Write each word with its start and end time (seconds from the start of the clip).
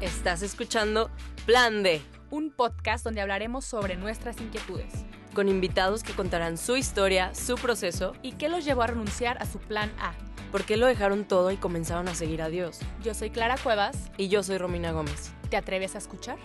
Estás 0.00 0.40
escuchando 0.42 1.10
Plan 1.44 1.82
D, 1.82 2.00
un 2.30 2.50
podcast 2.50 3.04
donde 3.04 3.20
hablaremos 3.20 3.66
sobre 3.66 3.96
nuestras 3.96 4.40
inquietudes 4.40 5.04
con 5.34 5.48
invitados 5.48 6.02
que 6.02 6.12
contarán 6.12 6.58
su 6.58 6.76
historia, 6.76 7.34
su 7.34 7.54
proceso 7.56 8.14
y 8.22 8.32
qué 8.32 8.48
los 8.48 8.64
llevó 8.64 8.82
a 8.82 8.88
renunciar 8.88 9.40
a 9.42 9.46
su 9.46 9.58
plan 9.58 9.92
A. 10.00 10.12
por 10.50 10.64
qué 10.64 10.76
lo 10.76 10.86
dejaron 10.86 11.24
todo 11.24 11.50
y 11.50 11.56
comenzaron 11.56 12.08
a 12.08 12.14
seguir 12.14 12.42
a 12.42 12.48
Dios. 12.48 12.80
Yo 13.02 13.14
soy 13.14 13.30
Clara 13.30 13.56
Cuevas. 13.56 14.10
Y 14.16 14.28
yo 14.28 14.42
soy 14.42 14.58
Romina 14.58 14.90
Gómez. 14.90 15.32
¿Te 15.48 15.56
atreves 15.56 15.94
a 15.94 15.98
escuchar? 15.98 16.38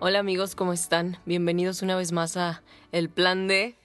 Hola 0.00 0.18
amigos, 0.18 0.54
¿cómo 0.54 0.72
están? 0.72 1.18
Bienvenidos 1.26 1.82
una 1.82 1.96
vez 1.96 2.12
más 2.12 2.36
a 2.36 2.62
El 2.92 3.10
Plan 3.10 3.46
D. 3.46 3.76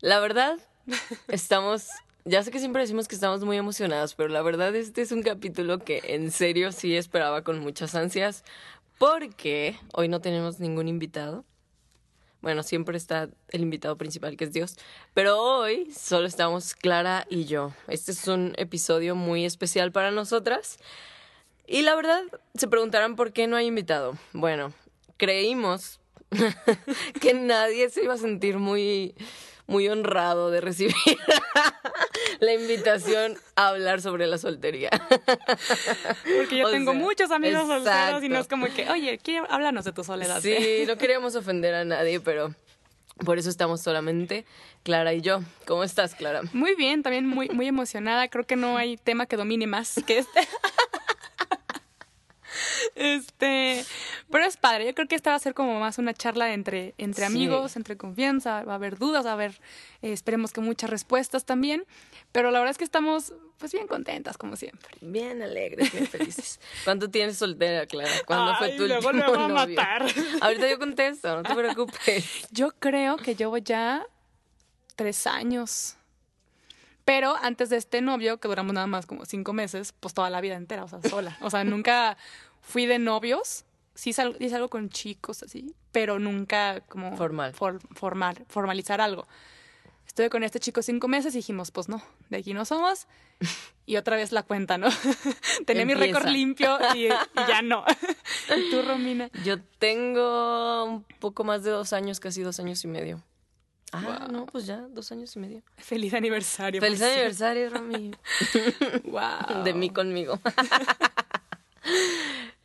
La 0.00 0.18
verdad, 0.18 0.58
estamos... 1.28 1.88
Ya 2.28 2.42
sé 2.42 2.50
que 2.50 2.58
siempre 2.58 2.82
decimos 2.82 3.08
que 3.08 3.14
estamos 3.14 3.42
muy 3.42 3.56
emocionadas, 3.56 4.14
pero 4.14 4.28
la 4.28 4.42
verdad 4.42 4.76
este 4.76 5.00
es 5.00 5.12
un 5.12 5.22
capítulo 5.22 5.78
que 5.78 6.02
en 6.04 6.30
serio 6.30 6.72
sí 6.72 6.94
esperaba 6.94 7.42
con 7.42 7.58
muchas 7.58 7.94
ansias, 7.94 8.44
porque 8.98 9.78
hoy 9.94 10.08
no 10.08 10.20
tenemos 10.20 10.60
ningún 10.60 10.88
invitado. 10.88 11.46
Bueno, 12.42 12.62
siempre 12.62 12.98
está 12.98 13.30
el 13.48 13.62
invitado 13.62 13.96
principal, 13.96 14.36
que 14.36 14.44
es 14.44 14.52
Dios. 14.52 14.76
Pero 15.14 15.40
hoy 15.42 15.90
solo 15.90 16.26
estamos 16.26 16.74
Clara 16.74 17.26
y 17.30 17.46
yo. 17.46 17.72
Este 17.86 18.12
es 18.12 18.28
un 18.28 18.52
episodio 18.58 19.14
muy 19.14 19.46
especial 19.46 19.90
para 19.90 20.10
nosotras. 20.10 20.76
Y 21.66 21.80
la 21.80 21.94
verdad, 21.94 22.24
se 22.54 22.68
preguntarán 22.68 23.16
por 23.16 23.32
qué 23.32 23.46
no 23.46 23.56
hay 23.56 23.68
invitado. 23.68 24.18
Bueno, 24.34 24.74
creímos 25.16 25.98
que 27.22 27.32
nadie 27.32 27.88
se 27.88 28.04
iba 28.04 28.12
a 28.12 28.18
sentir 28.18 28.58
muy, 28.58 29.14
muy 29.66 29.88
honrado 29.88 30.50
de 30.50 30.60
recibir 30.60 30.94
la 32.40 32.54
invitación 32.54 33.36
a 33.56 33.68
hablar 33.68 34.00
sobre 34.00 34.26
la 34.26 34.38
soltería. 34.38 34.90
Porque 36.36 36.58
yo 36.58 36.66
O 36.66 36.70
tengo 36.70 36.92
sea, 36.92 37.00
muchos 37.00 37.30
amigos 37.30 37.66
solteros 37.66 38.22
y 38.22 38.28
no 38.28 38.38
es 38.38 38.48
como 38.48 38.66
que, 38.66 38.88
oye, 38.90 39.18
háblanos 39.48 39.84
de 39.84 39.92
tu 39.92 40.04
soledad. 40.04 40.40
Sí, 40.40 40.84
no 40.86 40.96
queríamos 40.96 41.34
ofender 41.34 41.74
a 41.74 41.84
nadie, 41.84 42.20
pero 42.20 42.54
por 43.24 43.38
eso 43.38 43.50
estamos 43.50 43.80
solamente 43.82 44.44
Clara 44.84 45.12
y 45.12 45.20
yo. 45.20 45.40
¿Cómo 45.66 45.84
estás, 45.84 46.14
Clara? 46.14 46.42
Muy 46.52 46.74
bien, 46.74 47.02
también 47.02 47.26
muy, 47.26 47.48
muy 47.48 47.66
emocionada. 47.66 48.28
Creo 48.28 48.46
que 48.46 48.56
no 48.56 48.76
hay 48.76 48.96
tema 48.96 49.26
que 49.26 49.36
domine 49.36 49.66
más 49.66 50.00
que 50.06 50.18
este. 50.18 50.40
Este, 52.94 53.84
pero 54.30 54.44
es 54.44 54.56
padre. 54.56 54.86
Yo 54.86 54.94
creo 54.94 55.08
que 55.08 55.14
esta 55.14 55.30
va 55.30 55.36
a 55.36 55.40
ser 55.40 55.54
como 55.54 55.78
más 55.80 55.98
una 55.98 56.14
charla 56.14 56.52
entre, 56.52 56.94
entre 56.98 57.26
Sí. 57.26 57.32
amigos, 57.32 57.76
entre 57.76 57.96
confianza. 57.96 58.62
Va 58.64 58.72
a 58.72 58.76
haber 58.76 58.98
dudas, 58.98 59.24
va 59.26 59.30
a 59.30 59.34
haber, 59.34 59.52
eh, 60.02 60.12
esperemos 60.12 60.52
que 60.52 60.60
muchas 60.60 60.90
respuestas 60.90 61.44
también. 61.44 61.84
Pero 62.32 62.50
la 62.50 62.58
verdad 62.58 62.72
es 62.72 62.78
que 62.78 62.84
estamos, 62.84 63.32
pues, 63.58 63.72
bien 63.72 63.86
contentas, 63.86 64.36
como 64.36 64.56
siempre. 64.56 64.90
Bien 65.00 65.40
alegres, 65.42 65.90
bien 65.92 66.06
felices. 66.06 66.60
¿Cuánto 66.84 67.08
tienes 67.10 67.38
soltera, 67.38 67.86
Clara? 67.86 68.10
¿Cuándo 68.26 68.54
fue 68.56 68.70
tu 68.76 68.86
luego 68.86 69.08
último 69.08 69.34
a 69.34 69.48
novio? 69.48 69.54
matar. 69.76 70.04
Ahorita 70.42 70.68
yo 70.68 70.78
contesto, 70.78 71.36
no 71.36 71.42
te 71.42 71.54
preocupes. 71.54 72.46
Yo 72.50 72.70
creo 72.78 73.16
que 73.16 73.34
llevo 73.34 73.56
ya 73.58 74.04
tres 74.96 75.26
años. 75.26 75.94
Pero 77.04 77.34
antes 77.40 77.70
de 77.70 77.78
este 77.78 78.02
novio, 78.02 78.38
que 78.38 78.48
duramos 78.48 78.74
nada 78.74 78.86
más 78.86 79.06
como 79.06 79.24
cinco 79.24 79.54
meses, 79.54 79.94
pues 79.98 80.12
toda 80.12 80.28
la 80.28 80.42
vida 80.42 80.56
entera, 80.56 80.84
o 80.84 80.88
sea, 80.88 81.00
sola. 81.00 81.38
O 81.40 81.48
sea, 81.48 81.64
nunca 81.64 82.18
fui 82.68 82.86
de 82.86 82.98
novios. 82.98 83.64
Sí 83.94 84.12
salgo, 84.12 84.38
sí 84.38 84.48
salgo 84.48 84.68
con 84.68 84.90
chicos 84.90 85.42
así, 85.42 85.74
pero 85.90 86.18
nunca 86.20 86.80
como... 86.88 87.16
Formal. 87.16 87.52
for- 87.52 87.80
formal, 87.96 88.44
formalizar 88.48 89.00
algo. 89.00 89.26
Estuve 90.06 90.30
con 90.30 90.42
este 90.44 90.60
chico 90.60 90.82
cinco 90.82 91.08
meses 91.08 91.34
y 91.34 91.38
dijimos, 91.38 91.70
pues 91.72 91.88
no, 91.88 92.00
de 92.30 92.38
aquí 92.38 92.54
no 92.54 92.64
somos. 92.64 93.06
Y 93.86 93.96
otra 93.96 94.16
vez 94.16 94.30
la 94.32 94.42
cuenta, 94.42 94.78
¿no? 94.78 94.88
Tenía 95.66 95.84
mi 95.84 95.94
récord 95.94 96.26
Empieza. 96.26 96.30
limpio 96.30 96.78
y, 96.94 97.06
y 97.06 97.48
ya 97.48 97.62
no. 97.62 97.84
¿Y 98.56 98.70
tú, 98.70 98.82
Romina? 98.82 99.30
Yo 99.44 99.60
tengo 99.78 100.84
un 100.84 101.02
poco 101.18 101.42
más 101.44 101.64
de 101.64 101.70
dos 101.70 101.92
años, 101.92 102.20
casi 102.20 102.42
dos 102.42 102.58
años 102.60 102.84
y 102.84 102.88
medio. 102.88 103.22
Ah, 103.92 104.18
Wow. 104.20 104.28
no, 104.32 104.46
pues 104.46 104.66
ya, 104.66 104.78
dos 104.90 105.10
años 105.12 105.34
y 105.34 105.38
medio. 105.40 105.62
Feliz 105.76 106.14
aniversario. 106.14 106.80
Feliz 106.80 107.00
aniversario, 107.02 107.70
Romy. 107.70 108.12
Wow. 109.04 109.64
De 109.64 109.72
mí 109.74 109.90
conmigo. 109.90 110.38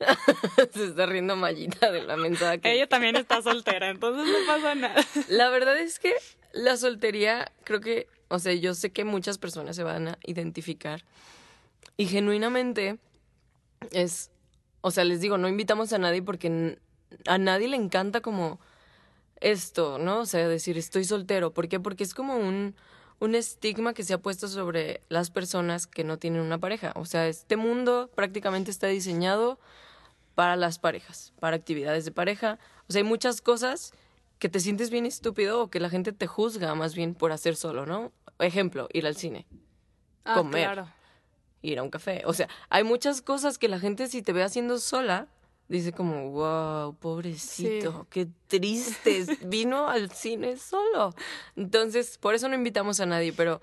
Se 0.73 0.85
está 0.85 1.05
riendo 1.05 1.35
Mayita 1.35 1.91
de 1.91 2.03
la 2.03 2.17
mensaje 2.17 2.59
que 2.59 2.73
Ella 2.73 2.87
también 2.87 3.15
está 3.15 3.41
soltera, 3.41 3.89
entonces 3.89 4.25
no 4.25 4.45
pasa 4.47 4.75
nada. 4.75 5.03
La 5.29 5.49
verdad 5.49 5.77
es 5.77 5.99
que 5.99 6.13
la 6.53 6.77
soltería, 6.77 7.51
creo 7.63 7.81
que, 7.81 8.07
o 8.27 8.39
sea, 8.39 8.53
yo 8.53 8.75
sé 8.75 8.91
que 8.91 9.03
muchas 9.03 9.37
personas 9.37 9.75
se 9.75 9.83
van 9.83 10.09
a 10.09 10.17
identificar 10.23 11.03
y 11.97 12.05
genuinamente 12.05 12.97
es, 13.91 14.31
o 14.81 14.91
sea, 14.91 15.03
les 15.03 15.19
digo, 15.19 15.37
no 15.37 15.47
invitamos 15.47 15.93
a 15.93 15.97
nadie 15.97 16.21
porque 16.21 16.77
a 17.27 17.37
nadie 17.37 17.67
le 17.67 17.77
encanta 17.77 18.21
como 18.21 18.59
esto, 19.41 19.97
¿no? 19.97 20.21
O 20.21 20.25
sea, 20.25 20.47
decir 20.47 20.77
estoy 20.77 21.05
soltero. 21.05 21.53
¿Por 21.53 21.67
qué? 21.67 21.79
Porque 21.79 22.03
es 22.03 22.13
como 22.13 22.37
un, 22.37 22.75
un 23.19 23.35
estigma 23.35 23.93
que 23.93 24.03
se 24.03 24.13
ha 24.13 24.17
puesto 24.17 24.47
sobre 24.47 25.01
las 25.09 25.29
personas 25.29 25.85
que 25.85 26.03
no 26.03 26.17
tienen 26.17 26.41
una 26.41 26.57
pareja. 26.57 26.93
O 26.95 27.05
sea, 27.05 27.27
este 27.27 27.57
mundo 27.57 28.09
prácticamente 28.15 28.71
está 28.71 28.87
diseñado 28.87 29.59
para 30.35 30.55
las 30.55 30.79
parejas, 30.79 31.33
para 31.39 31.55
actividades 31.55 32.05
de 32.05 32.11
pareja. 32.11 32.59
O 32.87 32.91
sea, 32.93 33.01
hay 33.01 33.07
muchas 33.07 33.41
cosas 33.41 33.91
que 34.39 34.49
te 34.49 34.59
sientes 34.59 34.89
bien 34.89 35.05
estúpido 35.05 35.61
o 35.61 35.69
que 35.69 35.79
la 35.79 35.89
gente 35.89 36.11
te 36.11 36.27
juzga 36.27 36.73
más 36.75 36.95
bien 36.95 37.15
por 37.15 37.31
hacer 37.31 37.55
solo, 37.55 37.85
¿no? 37.85 38.11
Ejemplo, 38.39 38.89
ir 38.93 39.05
al 39.07 39.15
cine, 39.15 39.45
Ah, 40.25 40.35
Comer. 40.35 40.63
claro. 40.65 40.89
ir 41.61 41.79
a 41.79 41.83
un 41.83 41.89
café. 41.89 42.23
O 42.25 42.33
sea, 42.33 42.49
hay 42.69 42.83
muchas 42.83 43.21
cosas 43.21 43.57
que 43.57 43.67
la 43.69 43.79
gente 43.79 44.07
si 44.07 44.21
te 44.21 44.33
ve 44.33 44.43
haciendo 44.43 44.79
sola, 44.79 45.27
dice 45.69 45.93
como, 45.93 46.31
wow, 46.31 46.93
pobrecito, 46.95 48.01
Sí. 48.01 48.07
qué 48.09 48.27
triste, 48.47 49.25
vino 49.47 49.87
al 49.87 50.11
cine 50.11 50.57
solo. 50.57 51.13
Entonces, 51.55 52.17
por 52.17 52.35
eso 52.35 52.49
no 52.49 52.55
invitamos 52.55 52.99
a 52.99 53.05
nadie, 53.05 53.31
pero 53.31 53.61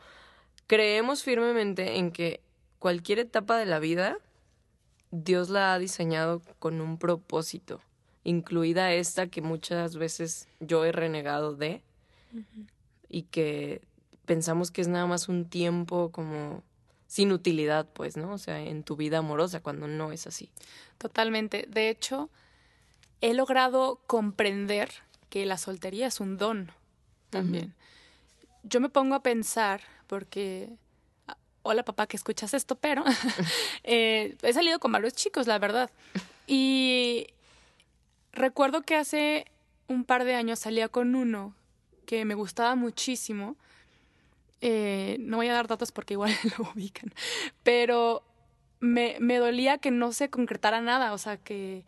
creemos 0.67 1.23
firmemente 1.23 1.97
en 1.99 2.11
que 2.11 2.43
cualquier 2.79 3.19
etapa 3.19 3.59
de 3.59 3.67
la 3.67 3.79
vida, 3.81 4.17
Dios 5.11 5.49
la 5.51 5.75
ha 5.75 5.79
diseñado 5.79 6.43
con 6.59 6.81
un 6.81 6.99
propósito, 6.99 7.81
incluida 8.25 8.93
esta 8.93 9.27
que 9.27 9.43
muchas 9.43 9.97
veces 9.97 10.49
yo 10.61 10.85
he 10.85 10.93
renegado 10.93 11.55
de 11.55 11.83
y 13.09 13.23
que 13.23 13.83
pensamos 14.25 14.71
que 14.71 14.81
es 14.81 14.89
nada 14.89 15.07
más 15.07 15.29
un 15.29 15.49
tiempo 15.49 16.11
como 16.13 16.63
sin 17.09 17.33
utilidad, 17.33 17.89
pues, 17.93 18.17
¿no? 18.17 18.33
O 18.33 18.39
sea, 18.39 18.61
en 18.61 18.85
tu 18.85 18.95
vida 18.95 19.19
amorosa, 19.19 19.61
cuando 19.61 19.89
no 19.89 20.13
es 20.13 20.29
así. 20.29 20.49
Totalmente. 20.97 21.67
De 21.69 21.89
hecho, 21.89 22.31
he 23.21 23.35
logrado 23.35 24.01
comprender 24.07 24.91
que 25.29 25.45
la 25.45 25.59
soltería 25.59 26.07
es 26.07 26.21
un 26.21 26.37
don 26.37 26.71
también. 27.31 27.75
Yo 28.63 28.81
me 28.81 28.91
pongo 28.91 29.17
a 29.17 29.25
pensar, 29.25 29.81
porque, 30.07 30.71
hola 31.63 31.85
papá 31.85 32.07
que 32.07 32.17
escuchas 32.17 32.55
esto, 32.55 32.77
pero 32.77 33.05
eh, 33.85 34.37
he 34.43 34.53
salido 34.53 34.79
con 34.79 34.93
varios 34.93 35.15
chicos, 35.15 35.47
la 35.47 35.59
verdad. 35.59 35.91
Y 36.47 37.29
recuerdo 38.33 38.83
que 38.83 38.97
hace 38.97 39.47
un 39.89 40.05
par 40.05 40.25
de 40.25 40.35
años 40.35 40.59
salía 40.59 40.89
con 40.89 41.15
uno 41.15 41.55
que 42.07 42.25
me 42.25 42.35
gustaba 42.35 42.75
muchísimo. 42.75 43.57
Eh, 44.61 45.17
no 45.21 45.39
voy 45.39 45.49
a 45.49 45.55
dar 45.55 45.69
datos 45.69 45.93
porque 45.93 46.15
igual 46.15 46.33
lo 46.59 46.71
ubican, 46.75 47.13
pero 47.63 48.23
me, 48.79 49.17
me 49.21 49.39
dolía 49.39 49.79
que 49.79 49.91
no 49.91 50.13
se 50.13 50.29
concretara 50.29 50.81
nada, 50.81 51.13
o 51.13 51.19
sea, 51.19 51.37
que 51.39 51.85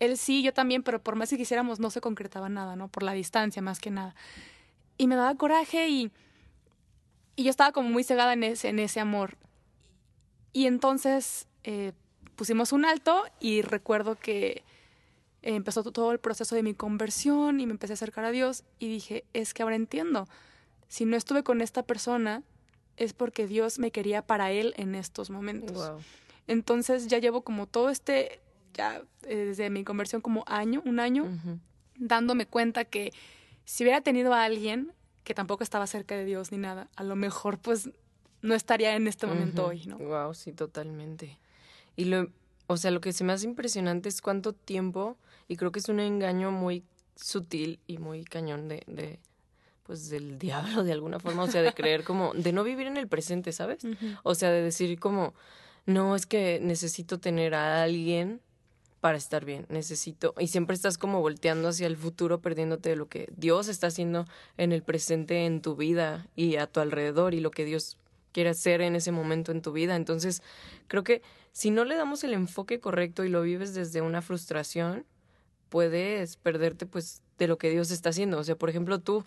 él 0.00 0.18
sí, 0.18 0.42
yo 0.42 0.52
también, 0.52 0.82
pero 0.82 1.02
por 1.02 1.16
más 1.16 1.30
que 1.30 1.36
quisiéramos 1.36 1.80
no 1.80 1.90
se 1.90 2.00
concretaba 2.00 2.48
nada, 2.48 2.76
¿no? 2.76 2.88
Por 2.88 3.02
la 3.02 3.12
distancia 3.12 3.62
más 3.62 3.80
que 3.80 3.90
nada. 3.90 4.14
Y 4.98 5.06
me 5.06 5.16
daba 5.16 5.34
coraje 5.36 5.88
y, 5.88 6.10
y 7.36 7.44
yo 7.44 7.50
estaba 7.50 7.72
como 7.72 7.90
muy 7.90 8.02
cegada 8.02 8.32
en 8.32 8.42
ese, 8.42 8.68
en 8.68 8.78
ese 8.78 8.98
amor. 8.98 9.36
Y 10.52 10.66
entonces 10.66 11.46
eh, 11.64 11.92
pusimos 12.34 12.72
un 12.72 12.86
alto 12.86 13.22
y 13.38 13.60
recuerdo 13.62 14.16
que 14.16 14.62
eh, 15.42 15.54
empezó 15.54 15.82
todo 15.84 16.12
el 16.12 16.18
proceso 16.18 16.54
de 16.56 16.62
mi 16.62 16.74
conversión 16.74 17.60
y 17.60 17.66
me 17.66 17.72
empecé 17.72 17.92
a 17.92 17.94
acercar 17.94 18.24
a 18.24 18.30
Dios 18.30 18.64
y 18.78 18.88
dije, 18.88 19.24
es 19.34 19.52
que 19.52 19.62
ahora 19.62 19.76
entiendo, 19.76 20.26
si 20.88 21.04
no 21.04 21.16
estuve 21.16 21.42
con 21.42 21.60
esta 21.60 21.82
persona 21.82 22.42
es 22.96 23.12
porque 23.12 23.46
Dios 23.46 23.78
me 23.78 23.90
quería 23.90 24.22
para 24.22 24.50
Él 24.50 24.72
en 24.78 24.94
estos 24.94 25.28
momentos. 25.28 25.76
Wow. 25.76 25.98
Entonces 26.46 27.08
ya 27.08 27.18
llevo 27.18 27.42
como 27.42 27.66
todo 27.66 27.90
este, 27.90 28.40
ya 28.72 29.02
eh, 29.24 29.36
desde 29.36 29.68
mi 29.68 29.84
conversión 29.84 30.22
como 30.22 30.44
año, 30.46 30.82
un 30.86 31.00
año, 31.00 31.26
dándome 31.96 32.46
cuenta 32.46 32.84
que 32.84 33.12
si 33.64 33.84
hubiera 33.84 34.00
tenido 34.00 34.32
a 34.32 34.44
alguien 34.44 34.92
que 35.26 35.34
tampoco 35.34 35.64
estaba 35.64 35.88
cerca 35.88 36.14
de 36.14 36.24
Dios 36.24 36.52
ni 36.52 36.58
nada, 36.58 36.88
a 36.94 37.02
lo 37.02 37.16
mejor 37.16 37.58
pues 37.58 37.90
no 38.42 38.54
estaría 38.54 38.94
en 38.94 39.08
este 39.08 39.26
momento 39.26 39.66
hoy, 39.66 39.84
¿no? 39.84 39.98
Wow, 39.98 40.34
sí, 40.34 40.52
totalmente. 40.52 41.36
Y 41.96 42.04
lo, 42.04 42.30
o 42.68 42.76
sea, 42.76 42.92
lo 42.92 43.00
que 43.00 43.12
se 43.12 43.24
me 43.24 43.32
hace 43.32 43.44
impresionante 43.44 44.08
es 44.08 44.22
cuánto 44.22 44.52
tiempo, 44.52 45.16
y 45.48 45.56
creo 45.56 45.72
que 45.72 45.80
es 45.80 45.88
un 45.88 45.98
engaño 45.98 46.52
muy 46.52 46.84
sutil 47.16 47.80
y 47.88 47.98
muy 47.98 48.22
cañón 48.24 48.68
de, 48.68 48.84
de 48.86 49.18
pues 49.82 50.08
del 50.10 50.38
diablo 50.38 50.84
de 50.84 50.92
alguna 50.92 51.18
forma, 51.18 51.42
o 51.42 51.50
sea, 51.50 51.60
de 51.60 51.72
creer 51.72 52.04
como, 52.04 52.32
de 52.32 52.52
no 52.52 52.62
vivir 52.62 52.86
en 52.86 52.96
el 52.96 53.08
presente, 53.08 53.50
¿sabes? 53.50 53.80
O 54.22 54.36
sea, 54.36 54.52
de 54.52 54.62
decir 54.62 54.96
como, 55.00 55.34
no, 55.86 56.14
es 56.14 56.24
que 56.24 56.60
necesito 56.62 57.18
tener 57.18 57.56
a 57.56 57.82
alguien 57.82 58.40
para 59.06 59.18
estar 59.18 59.44
bien, 59.44 59.66
necesito, 59.68 60.34
y 60.36 60.48
siempre 60.48 60.74
estás 60.74 60.98
como 60.98 61.20
volteando 61.20 61.68
hacia 61.68 61.86
el 61.86 61.96
futuro, 61.96 62.40
perdiéndote 62.40 62.88
de 62.88 62.96
lo 62.96 63.08
que 63.08 63.28
Dios 63.36 63.68
está 63.68 63.86
haciendo 63.86 64.26
en 64.56 64.72
el 64.72 64.82
presente, 64.82 65.46
en 65.46 65.62
tu 65.62 65.76
vida 65.76 66.26
y 66.34 66.56
a 66.56 66.66
tu 66.66 66.80
alrededor, 66.80 67.32
y 67.32 67.38
lo 67.38 67.52
que 67.52 67.64
Dios 67.64 67.98
quiere 68.32 68.50
hacer 68.50 68.80
en 68.80 68.96
ese 68.96 69.12
momento 69.12 69.52
en 69.52 69.62
tu 69.62 69.70
vida. 69.70 69.94
Entonces, 69.94 70.42
creo 70.88 71.04
que 71.04 71.22
si 71.52 71.70
no 71.70 71.84
le 71.84 71.94
damos 71.94 72.24
el 72.24 72.32
enfoque 72.32 72.80
correcto 72.80 73.24
y 73.24 73.28
lo 73.28 73.42
vives 73.42 73.74
desde 73.74 74.00
una 74.00 74.22
frustración, 74.22 75.06
puedes 75.68 76.36
perderte 76.36 76.84
pues 76.84 77.22
de 77.38 77.46
lo 77.46 77.58
que 77.58 77.70
Dios 77.70 77.92
está 77.92 78.08
haciendo. 78.08 78.38
O 78.38 78.42
sea, 78.42 78.56
por 78.56 78.70
ejemplo, 78.70 78.98
tú, 78.98 79.24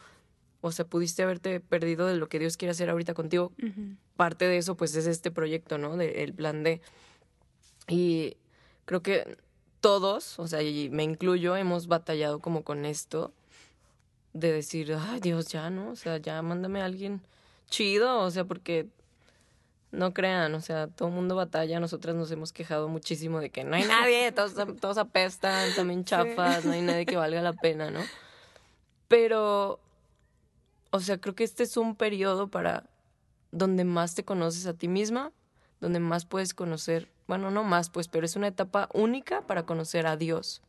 o 0.60 0.74
sea, 0.74 0.84
pudiste 0.84 1.24
haberte 1.24 1.62
perdido 1.62 2.06
de 2.06 2.18
lo 2.18 2.28
que 2.28 2.40
Dios 2.40 2.58
quiere 2.58 2.72
hacer 2.72 2.90
ahorita 2.90 3.14
contigo. 3.14 3.54
Parte 4.18 4.44
de 4.44 4.58
eso 4.58 4.76
pues 4.76 4.94
es 4.98 5.08
este 5.08 5.32
proyecto, 5.32 5.78
¿no? 5.78 5.96
Del 5.96 6.34
plan 6.34 6.64
D. 6.64 6.82
Y 7.88 8.36
creo 8.84 9.02
que 9.02 9.38
todos, 9.82 10.40
o 10.40 10.48
sea, 10.48 10.62
y 10.62 10.90
me 10.90 11.04
incluyo, 11.04 11.56
hemos 11.56 11.88
batallado 11.88 12.40
como 12.40 12.64
con 12.64 12.86
esto 12.86 13.32
de 14.34 14.52
decir, 14.52 14.96
ay 14.98 15.20
Dios, 15.20 15.48
ya, 15.48 15.70
¿no? 15.70 15.92
O 15.92 15.96
sea, 15.96 16.18
ya 16.18 16.42
mándame 16.42 16.82
a 16.82 16.86
alguien 16.86 17.22
chido, 17.70 18.20
o 18.20 18.32
sea, 18.32 18.46
porque 18.46 18.88
no 19.92 20.14
crean, 20.14 20.54
o 20.54 20.62
sea, 20.62 20.88
todo 20.88 21.08
el 21.08 21.16
mundo 21.16 21.36
batalla, 21.36 21.80
nosotras 21.80 22.16
nos 22.16 22.30
hemos 22.32 22.54
quejado 22.54 22.88
muchísimo 22.88 23.40
de 23.40 23.50
que 23.50 23.64
no 23.64 23.76
hay 23.76 23.86
nadie, 23.86 24.32
todos, 24.32 24.54
todos 24.80 24.98
apestan, 24.98 25.74
también 25.76 26.06
chafas, 26.06 26.66
no 26.66 26.74
hay 26.74 26.82
nadie 26.82 27.06
que 27.06 27.18
valga 27.18 27.42
la 27.42 27.54
pena, 27.54 27.90
¿no? 27.90 28.02
Pero, 29.08 29.80
o 30.92 31.00
sea, 31.00 31.20
creo 31.20 31.34
que 31.34 31.44
este 31.44 31.64
es 31.64 31.76
un 31.78 31.96
periodo 31.96 32.50
para 32.50 32.84
donde 33.52 33.84
más 33.84 34.14
te 34.14 34.24
conoces 34.24 34.68
a 34.68 34.74
ti 34.74 34.88
misma, 34.88 35.32
donde 35.82 36.00
más 36.00 36.26
puedes 36.26 36.54
conocer 36.54 37.10
bueno, 37.30 37.52
no 37.52 37.64
más, 37.64 37.92
pues, 37.92 38.08
pero 38.08 38.26
es 38.26 38.36
una 38.36 38.48
etapa 38.48 38.90
única 38.92 39.42
para 39.42 39.62
conocer 39.62 40.08
a 40.08 40.18
Dios 40.18 40.64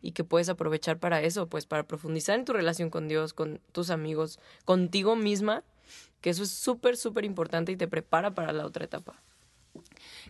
y 0.00 0.12
que 0.12 0.24
puedes 0.24 0.48
aprovechar 0.48 0.98
para 0.98 1.20
eso, 1.20 1.46
pues, 1.46 1.66
para 1.66 1.82
profundizar 1.82 2.38
en 2.38 2.46
tu 2.46 2.54
relación 2.54 2.88
con 2.88 3.06
Dios, 3.06 3.34
con 3.34 3.60
tus 3.70 3.90
amigos, 3.90 4.40
contigo 4.64 5.14
misma, 5.14 5.62
que 6.22 6.30
eso 6.30 6.42
es 6.42 6.50
súper, 6.50 6.96
súper 6.96 7.26
importante 7.26 7.70
y 7.70 7.76
te 7.76 7.86
prepara 7.86 8.30
para 8.30 8.54
la 8.54 8.64
otra 8.64 8.86
etapa. 8.86 9.20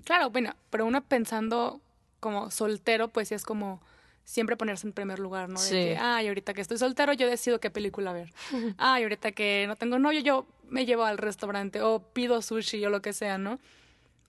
Claro, 0.02 0.30
bueno, 0.30 0.56
pero 0.70 0.86
uno 0.86 1.04
pensando 1.04 1.80
como 2.18 2.50
soltero, 2.50 3.06
pues 3.06 3.30
es 3.30 3.44
como 3.44 3.80
siempre 4.24 4.56
ponerse 4.56 4.88
en 4.88 4.92
primer 4.92 5.20
lugar, 5.20 5.48
¿no? 5.48 5.60
De 5.60 5.66
sí. 5.66 5.74
que, 5.74 5.96
ay, 5.96 6.26
ahorita 6.26 6.52
que 6.52 6.62
estoy 6.62 6.78
soltero, 6.78 7.12
yo 7.12 7.28
decido 7.28 7.60
qué 7.60 7.70
película 7.70 8.12
ver. 8.12 8.32
ay, 8.76 9.04
ahorita 9.04 9.30
que 9.30 9.66
no 9.68 9.76
tengo 9.76 10.00
novio, 10.00 10.18
yo 10.18 10.46
me 10.68 10.84
llevo 10.84 11.04
al 11.04 11.16
restaurante 11.16 11.80
o 11.80 12.00
pido 12.00 12.42
sushi 12.42 12.84
o 12.84 12.90
lo 12.90 13.02
que 13.02 13.12
sea, 13.12 13.38
¿no? 13.38 13.60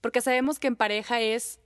Porque 0.00 0.20
sabemos 0.20 0.58
que 0.58 0.66
en 0.66 0.76
pareja 0.76 1.20
es 1.20 1.60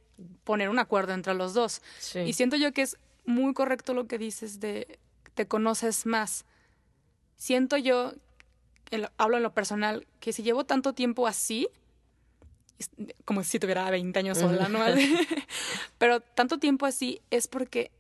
poner 0.44 0.68
un 0.68 0.78
acuerdo 0.78 1.12
entre 1.12 1.34
los 1.34 1.54
dos. 1.54 1.82
Y 2.14 2.32
siento 2.32 2.56
yo 2.56 2.72
que 2.72 2.82
es 2.82 2.96
muy 3.24 3.54
correcto 3.54 3.94
lo 3.94 4.06
que 4.06 4.18
dices 4.18 4.60
de 4.60 4.98
te 5.34 5.46
conoces 5.46 6.06
más. 6.06 6.44
Siento 7.36 7.76
yo, 7.76 8.12
hablo 9.16 9.36
en 9.38 9.42
lo 9.42 9.54
personal, 9.54 10.06
que 10.20 10.32
si 10.32 10.42
llevo 10.42 10.64
tanto 10.64 10.92
tiempo 10.92 11.26
así, 11.26 11.68
como 13.24 13.42
si 13.44 13.58
tuviera 13.58 13.90
20 13.90 14.18
años 14.18 14.38
sola, 14.38 14.68
¿no? 14.68 14.80
Pero 15.98 16.20
tanto 16.20 16.58
tiempo 16.58 16.86
así 16.86 17.20
es 17.30 17.46
porque 17.46 17.90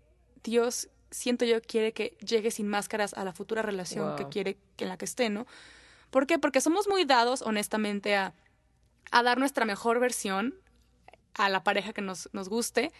Dios, 0.42 0.88
siento 1.10 1.44
yo, 1.44 1.60
quiere 1.62 1.92
que 1.92 2.16
llegue 2.24 2.50
sin 2.50 2.68
máscaras 2.68 3.14
a 3.14 3.24
la 3.24 3.32
futura 3.32 3.62
relación 3.62 4.16
que 4.16 4.28
quiere 4.28 4.58
que 4.76 4.84
en 4.84 4.88
la 4.88 4.96
que 4.96 5.04
esté, 5.04 5.30
¿no? 5.30 5.46
¿Por 6.10 6.26
qué? 6.26 6.38
Porque 6.38 6.60
somos 6.60 6.88
muy 6.88 7.04
dados, 7.04 7.42
honestamente, 7.42 8.16
a 8.16 8.34
a 9.10 9.22
dar 9.22 9.38
nuestra 9.38 9.64
mejor 9.64 10.00
versión 10.00 10.54
a 11.34 11.48
la 11.48 11.62
pareja 11.62 11.92
que 11.92 12.02
nos, 12.02 12.28
nos 12.32 12.48
guste 12.48 12.92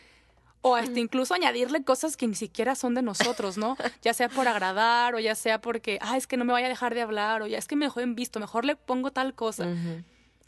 o 0.62 0.76
hasta 0.76 1.00
incluso 1.00 1.34
añadirle 1.34 1.84
cosas 1.84 2.16
que 2.16 2.26
ni 2.26 2.34
siquiera 2.34 2.74
son 2.74 2.94
de 2.94 3.02
nosotros, 3.02 3.56
¿no? 3.56 3.76
Ya 4.02 4.14
sea 4.14 4.28
por 4.28 4.46
agradar 4.48 5.14
o 5.14 5.18
ya 5.18 5.34
sea 5.34 5.60
porque, 5.60 5.98
ah, 6.02 6.16
es 6.16 6.26
que 6.26 6.36
no 6.36 6.44
me 6.44 6.52
vaya 6.52 6.66
a 6.66 6.68
dejar 6.68 6.94
de 6.94 7.02
hablar 7.02 7.42
o 7.42 7.46
ya 7.46 7.58
es 7.58 7.66
que 7.66 7.76
me 7.76 7.86
dejó 7.86 8.00
en 8.00 8.14
visto, 8.14 8.40
mejor 8.40 8.64
le 8.64 8.76
pongo 8.76 9.10
tal 9.10 9.34
cosa. 9.34 9.66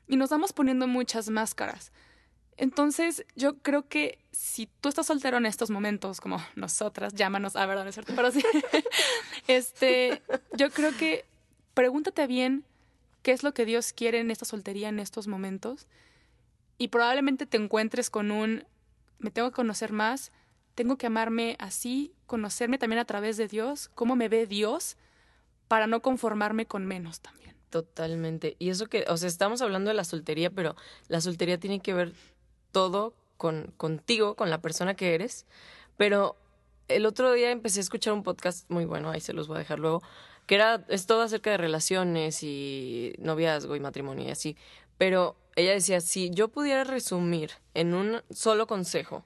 Y 0.09 0.17
nos 0.17 0.31
vamos 0.31 0.53
poniendo 0.53 0.87
muchas 0.87 1.31
máscaras. 1.31 1.93
Entonces, 2.59 3.25
yo 3.35 3.59
creo 3.59 3.89
que 3.89 4.19
si 4.31 4.69
tú 4.81 4.91
estás 4.91 5.07
soltero 5.07 5.39
en 5.39 5.47
estos 5.47 5.71
momentos, 5.71 6.21
como 6.21 6.37
nosotras, 6.55 7.15
llámanos, 7.15 7.57
a 7.57 7.63
ah, 7.63 7.67
verdad, 7.67 7.85
no 7.85 7.89
es 7.89 7.95
cierto, 7.95 8.13
pero 8.15 8.31
sí, 8.31 8.45
este, 9.47 10.23
yo 10.55 10.71
creo 10.71 10.95
que 10.97 11.25
pregúntate 11.73 12.27
bien 12.27 12.65
qué 13.23 13.33
es 13.33 13.43
lo 13.43 13.55
que 13.55 13.65
Dios 13.65 13.93
quiere 13.93 14.21
en 14.21 14.31
esta 14.31 14.45
soltería 14.45 14.89
en 14.89 14.99
estos 14.99 15.27
momentos. 15.27 15.87
Y 16.79 16.89
probablemente 16.89 17.47
te 17.47 17.57
encuentres 17.57 18.11
con 18.11 18.31
un, 18.31 18.65
me 19.19 19.31
tengo 19.31 19.51
que 19.51 19.57
conocer 19.57 19.93
más, 19.93 20.33
tengo 20.75 20.97
que 20.97 21.07
amarme 21.07 21.57
así, 21.59 22.15
conocerme 22.27 22.79
también 22.79 22.99
a 22.99 23.05
través 23.05 23.37
de 23.37 23.49
Dios, 23.49 23.91
cómo 23.95 24.17
me 24.17 24.29
ve 24.29 24.47
Dios, 24.47 24.97
para 25.69 25.87
no 25.87 26.03
conformarme 26.03 26.67
con 26.67 26.87
menos 26.87 27.21
también. 27.21 27.57
Totalmente. 27.71 28.57
Y 28.59 28.69
eso 28.69 28.87
que, 28.87 29.05
o 29.09 29.17
sea, 29.17 29.29
estamos 29.29 29.63
hablando 29.63 29.89
de 29.89 29.95
la 29.95 30.05
soltería, 30.05 30.51
pero 30.51 30.77
la 31.09 31.21
soltería 31.21 31.59
tiene 31.59 31.81
que 31.81 31.95
ver 31.95 32.13
todo 32.71 33.15
con 33.37 33.73
contigo, 33.77 34.35
con 34.37 34.51
la 34.51 34.61
persona 34.61 34.95
que 34.95 35.15
eres. 35.15 35.47
Pero 35.97 36.37
el 36.89 37.07
otro 37.07 37.33
día 37.33 37.51
empecé 37.51 37.81
a 37.81 37.83
escuchar 37.83 38.13
un 38.13 38.23
podcast 38.23 38.69
muy 38.71 38.85
bueno, 38.85 39.11
ahí 39.11 39.21
se 39.21 39.33
los 39.33 39.49
voy 39.49 39.57
a 39.57 39.61
dejar 39.61 39.79
luego, 39.79 40.03
que 40.53 40.57
era, 40.57 40.85
es 40.89 41.07
todo 41.07 41.23
acerca 41.23 41.51
de 41.51 41.57
relaciones 41.57 42.43
y 42.43 43.15
noviazgo 43.17 43.75
y 43.75 43.81
matrimonio 43.81 44.27
y 44.27 44.31
así. 44.31 44.55
Pero 44.99 45.35
ella 45.57 45.73
decía, 45.73 46.03
si 46.03 46.29
yo 46.29 46.49
pudiera 46.49 46.85
resumir 46.85 47.53
en 47.73 47.95
un 47.95 48.21
solo 48.31 48.67
consejo, 48.67 49.25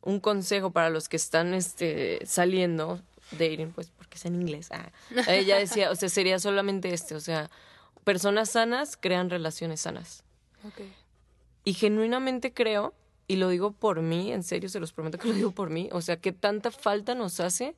un 0.00 0.18
consejo 0.18 0.70
para 0.70 0.88
los 0.88 1.10
que 1.10 1.18
están 1.18 1.52
este, 1.52 2.24
saliendo, 2.24 3.02
dating, 3.32 3.72
pues 3.72 3.90
porque 3.90 4.16
es 4.16 4.24
en 4.24 4.36
inglés, 4.36 4.70
ah, 4.72 4.90
ella 5.28 5.58
decía, 5.58 5.90
o 5.90 5.94
sea, 5.94 6.08
sería 6.08 6.38
solamente 6.38 6.94
este, 6.94 7.14
o 7.14 7.20
sea, 7.20 7.50
personas 8.04 8.48
sanas 8.48 8.96
crean 8.98 9.28
relaciones 9.28 9.82
sanas. 9.82 10.24
Y 11.64 11.74
genuinamente 11.74 12.54
creo, 12.54 12.94
y 13.28 13.36
lo 13.36 13.50
digo 13.50 13.72
por 13.72 14.00
mí, 14.00 14.32
en 14.32 14.42
serio, 14.42 14.70
se 14.70 14.80
los 14.80 14.94
prometo 14.94 15.18
que 15.18 15.28
lo 15.28 15.34
digo 15.34 15.50
por 15.50 15.68
mí, 15.68 15.90
o 15.92 16.00
sea, 16.00 16.16
que 16.16 16.32
tanta 16.32 16.70
falta 16.70 17.14
nos 17.14 17.40
hace 17.40 17.76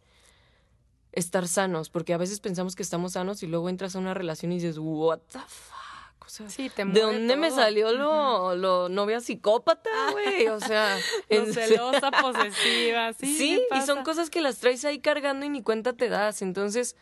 estar 1.13 1.47
sanos, 1.47 1.91
porque 1.91 2.15
a 2.15 2.19
veces 2.19 2.41
pensamos 2.41 2.75
que 2.75 2.83
estamos 2.83 3.13
sanos 3.13 3.43
y 3.43 3.47
luego 3.47 3.69
entras 3.69 3.95
a 3.95 3.99
una 3.99 4.15
relación 4.15 4.53
y 4.53 4.57
dices, 4.57 4.79
what 4.79 5.21
the 5.31 5.39
fuck. 5.39 5.83
O 6.25 6.29
sea, 6.29 6.47
¿De 6.47 7.01
dónde 7.01 7.37
me 7.37 7.51
salió 7.51 7.93
lo, 7.93 8.55
lo 8.55 8.89
novia 8.89 9.21
psicópata, 9.21 9.91
ah. 9.93 10.13
güey? 10.13 10.47
O 10.49 10.61
sea, 10.61 10.97
en... 11.29 11.53
celosa, 11.53 12.11
posesiva, 12.11 13.13
sí. 13.19 13.37
Sí, 13.37 13.63
y 13.77 13.83
son 13.83 14.03
cosas 14.05 14.31
que 14.31 14.41
las 14.41 14.59
traes 14.59 14.85
ahí 14.85 15.01
cargando 15.01 15.45
y 15.45 15.51
ni 15.51 15.63
cuenta 15.63 15.93
te 15.93 16.09
das. 16.09 16.41
Entonces, 16.41 16.97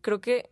creo 0.00 0.20
que 0.20 0.50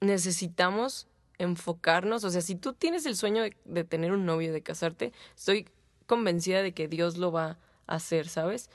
necesitamos 0.00 1.08
enfocarnos. 1.36 2.24
O 2.24 2.30
sea, 2.30 2.40
si 2.40 2.54
tú 2.54 2.72
tienes 2.74 3.04
el 3.06 3.16
sueño 3.16 3.42
de, 3.42 3.56
de 3.64 3.84
tener 3.84 4.12
un 4.12 4.24
novio, 4.24 4.52
de 4.52 4.62
casarte, 4.62 5.12
estoy 5.36 5.68
convencida 6.06 6.62
de 6.62 6.72
que 6.72 6.88
Dios 6.88 7.18
lo 7.18 7.32
va 7.32 7.58
a 7.86 7.96
hacer, 7.96 8.28
¿sabes? 8.28 8.70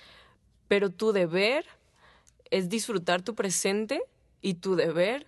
Pero 0.67 0.91
tu 0.91 1.13
deber 1.13 1.65
es 2.51 2.69
disfrutar 2.69 3.21
tu 3.21 3.35
presente 3.35 4.01
y 4.41 4.55
tu 4.55 4.75
deber 4.75 5.27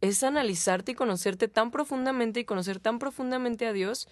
es 0.00 0.22
analizarte 0.22 0.92
y 0.92 0.94
conocerte 0.94 1.48
tan 1.48 1.70
profundamente 1.70 2.40
y 2.40 2.44
conocer 2.44 2.80
tan 2.80 2.98
profundamente 2.98 3.66
a 3.66 3.72
Dios 3.72 4.08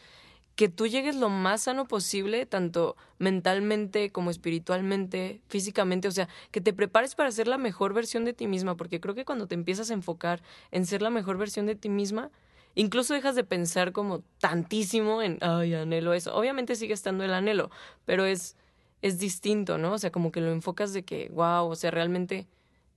que 0.59 0.69
tú 0.69 0.89
llegues 0.89 1.15
lo 1.15 1.29
más 1.29 1.63
sano 1.63 1.87
posible, 1.87 2.45
tanto 2.45 2.97
mentalmente 3.19 4.11
como 4.11 4.31
espiritualmente, 4.31 5.41
físicamente, 5.47 6.09
o 6.09 6.11
sea, 6.11 6.29
que 6.51 6.61
te 6.61 6.73
prepares 6.73 7.15
para 7.15 7.31
ser 7.31 7.47
la 7.47 7.59
mejor 7.59 7.95
versión 7.95 8.25
de 8.25 8.33
ti 8.33 8.49
misma, 8.49 8.77
porque 8.77 9.01
creo 9.01 9.15
que 9.15 9.25
cuando 9.25 9.47
te 9.47 9.55
empiezas 9.55 9.91
a 9.91 9.95
enfocar 9.95 10.43
en 10.73 10.85
ser 10.85 11.01
la 11.01 11.11
mejor 11.11 11.39
versión 11.39 11.67
de 11.67 11.77
ti 11.77 11.89
misma, 11.89 12.33
incluso 12.75 13.15
dejas 13.15 13.37
de 13.37 13.45
pensar 13.45 13.93
como 13.93 14.25
tantísimo 14.41 15.23
en, 15.23 15.39
ay, 15.43 15.75
anhelo 15.75 16.13
eso. 16.13 16.35
Obviamente 16.35 16.75
sigue 16.75 16.93
estando 16.93 17.23
el 17.23 17.35
anhelo, 17.35 17.71
pero 18.05 18.27
es 18.27 18.57
es 19.03 19.19
distinto, 19.19 19.79
¿no? 19.79 19.95
O 19.95 19.99
sea, 19.99 20.11
como 20.11 20.33
que 20.33 20.41
lo 20.41 20.51
enfocas 20.51 20.93
de 20.93 21.05
que, 21.05 21.31
wow, 21.33 21.69
o 21.69 21.77
sea, 21.77 21.91
realmente 21.91 22.47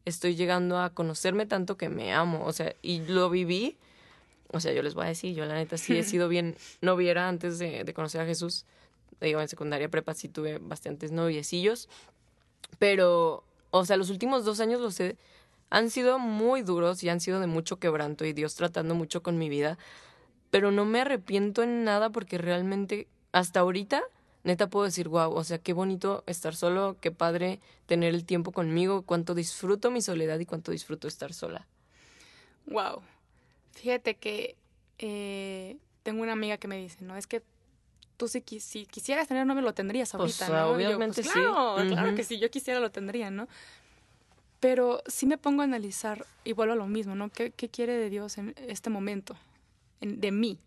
estoy 0.06 0.36
llegando 0.36 0.80
a 0.80 0.92
conocerme 0.92 1.46
tanto 1.46 1.78
que 1.78 1.90
me 1.90 2.14
amo, 2.14 2.46
o 2.46 2.54
sea, 2.54 2.76
y 2.82 3.02
lo 3.02 3.30
viví. 3.30 3.78
O 4.54 4.60
sea, 4.60 4.74
yo 4.74 4.84
les 4.84 4.96
voy 4.96 5.06
a 5.06 5.10
decir, 5.10 5.36
yo 5.36 5.46
la 5.46 5.56
neta 5.56 5.78
sí 5.78 5.98
he 5.98 6.04
sido 6.04 6.28
bien 6.28 6.56
noviera 6.82 7.28
antes 7.28 7.60
de, 7.60 7.84
de 7.84 7.94
conocer 7.94 8.22
a 8.22 8.26
Jesús. 8.26 8.66
Digo, 9.20 9.40
en 9.40 9.48
secundaria 9.48 9.90
prepa 9.90 10.14
sí 10.14 10.28
tuve 10.30 10.58
bastantes 10.58 11.12
noviecillos, 11.12 11.90
pero, 12.80 13.44
o 13.70 13.86
sea, 13.86 13.98
los 13.98 14.10
últimos 14.10 14.46
dos 14.46 14.60
años 14.60 14.82
los 14.82 15.00
he, 15.00 15.16
han 15.70 15.90
sido 15.90 16.18
muy 16.18 16.64
duros 16.64 17.04
y 17.04 17.10
han 17.10 17.20
sido 17.20 17.40
de 17.40 17.48
mucho 17.48 17.80
quebranto 17.80 18.26
y 18.26 18.34
Dios 18.34 18.56
tratando 18.56 18.96
mucho 18.96 19.22
con 19.22 19.38
mi 19.38 19.48
vida, 19.48 19.78
pero 20.50 20.72
no 20.72 20.86
me 20.86 21.02
arrepiento 21.02 21.64
en 21.64 21.84
nada 21.84 22.10
porque 22.10 22.38
realmente 22.38 23.08
hasta 23.32 23.62
ahorita 23.62 24.04
neta 24.44 24.68
puedo 24.70 24.86
decir, 24.86 25.08
wow, 25.08 25.32
o 25.34 25.44
sea, 25.44 25.58
qué 25.60 25.74
bonito 25.74 26.24
estar 26.28 26.56
solo, 26.56 26.98
qué 27.00 27.12
padre 27.12 27.60
tener 27.86 28.14
el 28.14 28.26
tiempo 28.26 28.52
conmigo, 28.52 29.04
cuánto 29.04 29.36
disfruto 29.36 29.92
mi 29.92 30.02
soledad 30.02 30.40
y 30.40 30.46
cuánto 30.46 30.72
disfruto 30.72 31.08
estar 31.08 31.34
sola. 31.34 31.68
Wow. 32.68 33.02
Fíjate 33.72 34.16
que 34.16 34.56
eh, 35.00 35.78
tengo 36.04 36.22
una 36.24 36.34
amiga 36.34 36.58
que 36.58 36.68
me 36.68 36.78
dice, 36.78 37.04
no, 37.04 37.16
es 37.18 37.28
que 37.28 37.42
tú 38.18 38.28
si, 38.28 38.42
si 38.60 38.86
quisieras 38.86 39.28
tener 39.28 39.42
un 39.44 39.48
novio 39.48 39.62
lo 39.64 39.74
tendrías 39.74 40.12
Pues, 40.12 40.40
ahorita, 40.42 40.48
¿no? 40.64 40.80
Y 40.80 40.84
yo, 40.84 40.90
obviamente 40.90 41.22
pues, 41.24 41.28
sí. 41.34 41.40
claro, 41.40 41.76
claro 41.90 42.16
que 42.16 42.24
si 42.24 42.40
yo 42.40 42.52
quisiera 42.52 42.80
lo 42.80 42.92
tendría, 42.92 43.32
¿no? 43.32 43.48
Pero 44.60 45.02
sí 45.08 45.26
me 45.26 45.40
pongo 45.40 45.62
a 45.62 45.66
analizar 45.66 46.26
y 46.44 46.54
vuelvo 46.54 46.74
a 46.74 46.76
lo 46.76 46.86
mismo, 46.88 47.16
¿no? 47.16 47.30
¿Qué, 47.30 47.50
qué 47.52 47.68
quiere 47.70 47.94
de 47.98 48.12
Dios 48.12 48.38
en 48.38 48.54
este 48.68 48.92
momento? 48.92 49.36
En- 50.02 50.22
de 50.22 50.32
mí. 50.32 50.60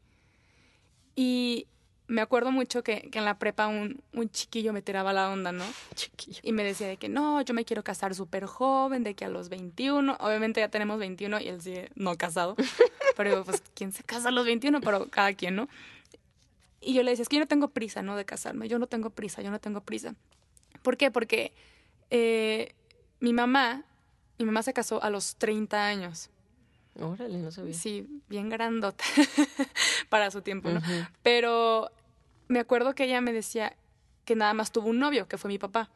Y 1.14 1.68
me 2.06 2.20
acuerdo 2.20 2.50
mucho 2.50 2.82
que, 2.82 3.08
que 3.10 3.18
en 3.18 3.24
la 3.24 3.38
prepa 3.38 3.66
un, 3.66 4.02
un 4.12 4.30
chiquillo 4.30 4.72
me 4.72 4.82
tiraba 4.82 5.12
la 5.12 5.30
onda, 5.30 5.52
¿no? 5.52 5.64
Chiquillo. 5.94 6.40
Y 6.42 6.52
me 6.52 6.62
decía 6.62 6.86
de 6.86 6.96
que 6.96 7.08
no, 7.08 7.40
yo 7.40 7.54
me 7.54 7.64
quiero 7.64 7.82
casar 7.82 8.14
súper 8.14 8.44
joven, 8.44 9.02
de 9.04 9.14
que 9.14 9.24
a 9.24 9.28
los 9.28 9.48
21, 9.48 10.16
obviamente 10.20 10.60
ya 10.60 10.68
tenemos 10.68 10.98
21 10.98 11.40
y 11.40 11.48
él 11.48 11.62
sigue 11.62 11.90
no 11.94 12.16
casado. 12.16 12.56
Pero 13.16 13.30
digo, 13.30 13.44
pues, 13.44 13.62
¿quién 13.74 13.92
se 13.92 14.02
casa 14.02 14.28
a 14.28 14.32
los 14.32 14.44
21? 14.44 14.80
Pero 14.80 15.08
cada 15.08 15.32
quien, 15.32 15.56
¿no? 15.56 15.68
Y 16.80 16.92
yo 16.92 17.02
le 17.02 17.12
decía, 17.12 17.22
es 17.22 17.28
que 17.28 17.36
yo 17.36 17.40
no 17.40 17.48
tengo 17.48 17.68
prisa, 17.68 18.02
¿no? 18.02 18.16
De 18.16 18.26
casarme, 18.26 18.68
yo 18.68 18.78
no 18.78 18.86
tengo 18.86 19.10
prisa, 19.10 19.40
yo 19.40 19.50
no 19.50 19.58
tengo 19.58 19.80
prisa. 19.80 20.14
¿Por 20.82 20.98
qué? 20.98 21.10
Porque 21.10 21.52
eh, 22.10 22.74
mi 23.20 23.32
mamá, 23.32 23.84
mi 24.38 24.44
mamá 24.44 24.62
se 24.62 24.74
casó 24.74 25.02
a 25.02 25.08
los 25.08 25.36
30 25.36 25.86
años. 25.86 26.28
Órale, 27.00 27.38
no 27.38 27.50
sabía. 27.50 27.74
Sí, 27.74 28.06
bien 28.28 28.48
grandota 28.48 29.04
para 30.08 30.30
su 30.30 30.42
tiempo, 30.42 30.70
¿no? 30.70 30.80
Pero 31.22 31.90
me 32.48 32.60
acuerdo 32.60 32.94
que 32.94 33.04
ella 33.04 33.20
me 33.20 33.32
decía 33.32 33.76
que 34.24 34.36
nada 34.36 34.54
más 34.54 34.72
tuvo 34.72 34.88
un 34.88 34.98
novio, 34.98 35.26
que 35.28 35.38
fue 35.38 35.48
mi 35.48 35.58
papá. 35.58 35.90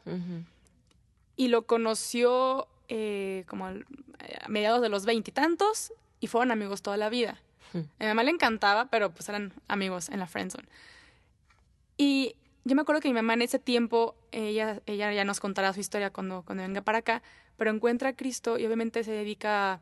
Y 1.37 1.49
lo 1.49 1.67
conoció 1.67 2.67
eh, 2.89 3.45
como 3.47 3.67
al- 3.67 3.87
a 4.45 4.49
mediados 4.49 4.83
de 4.83 4.89
los 4.89 5.05
veintitantos 5.07 5.93
y, 6.21 6.27
fueron 6.27 6.51
amigos 6.51 6.83
toda 6.83 6.97
la 6.97 7.09
vida. 7.09 7.41
A 7.75 7.79
mi 8.03 8.07
mamá 8.07 8.23
le 8.25 8.31
encantaba, 8.31 8.87
pero 8.87 9.11
pues 9.13 9.29
eran 9.29 9.53
amigos 9.69 10.09
en 10.09 10.19
la 10.19 10.27
friendzone. 10.27 10.67
Y 11.97 12.35
yo 12.65 12.75
me 12.75 12.83
acuerdo 12.83 13.01
que 13.01 13.09
mi 13.09 13.15
mamá 13.15 13.35
en 13.35 13.43
ese 13.43 13.59
tiempo, 13.59 14.15
ella, 14.33 14.81
ella 14.87 15.13
ya 15.13 15.25
nos 15.25 15.41
contará 15.41 15.73
su 15.73 15.81
historia 15.81 16.11
cuando, 16.11 16.43
cuando 16.43 16.63
venga 16.65 16.83
para 16.83 16.99
acá, 16.99 17.23
pero 17.57 17.71
encuentra 17.71 18.11
a 18.11 18.13
Cristo 18.17 18.59
y 18.59 18.67
obviamente 18.67 19.05
se 19.05 19.13
dedica 19.13 19.75
a 19.75 19.81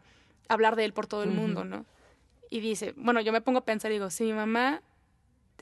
hablar 0.49 0.77
de 0.77 0.85
él 0.85 0.93
por 0.93 1.07
todo 1.07 1.23
el 1.23 1.31
mundo, 1.31 1.65
¿no? 1.65 1.85
Y 2.51 2.61
dice, 2.61 2.95
bueno, 2.97 3.21
yo 3.21 3.33
me 3.33 3.41
pongo 3.41 3.59
a 3.59 3.65
pensar 3.65 3.91
y 3.91 3.95
digo, 3.95 4.11
si 4.11 4.25
mi 4.25 4.33
mamá 4.33 4.83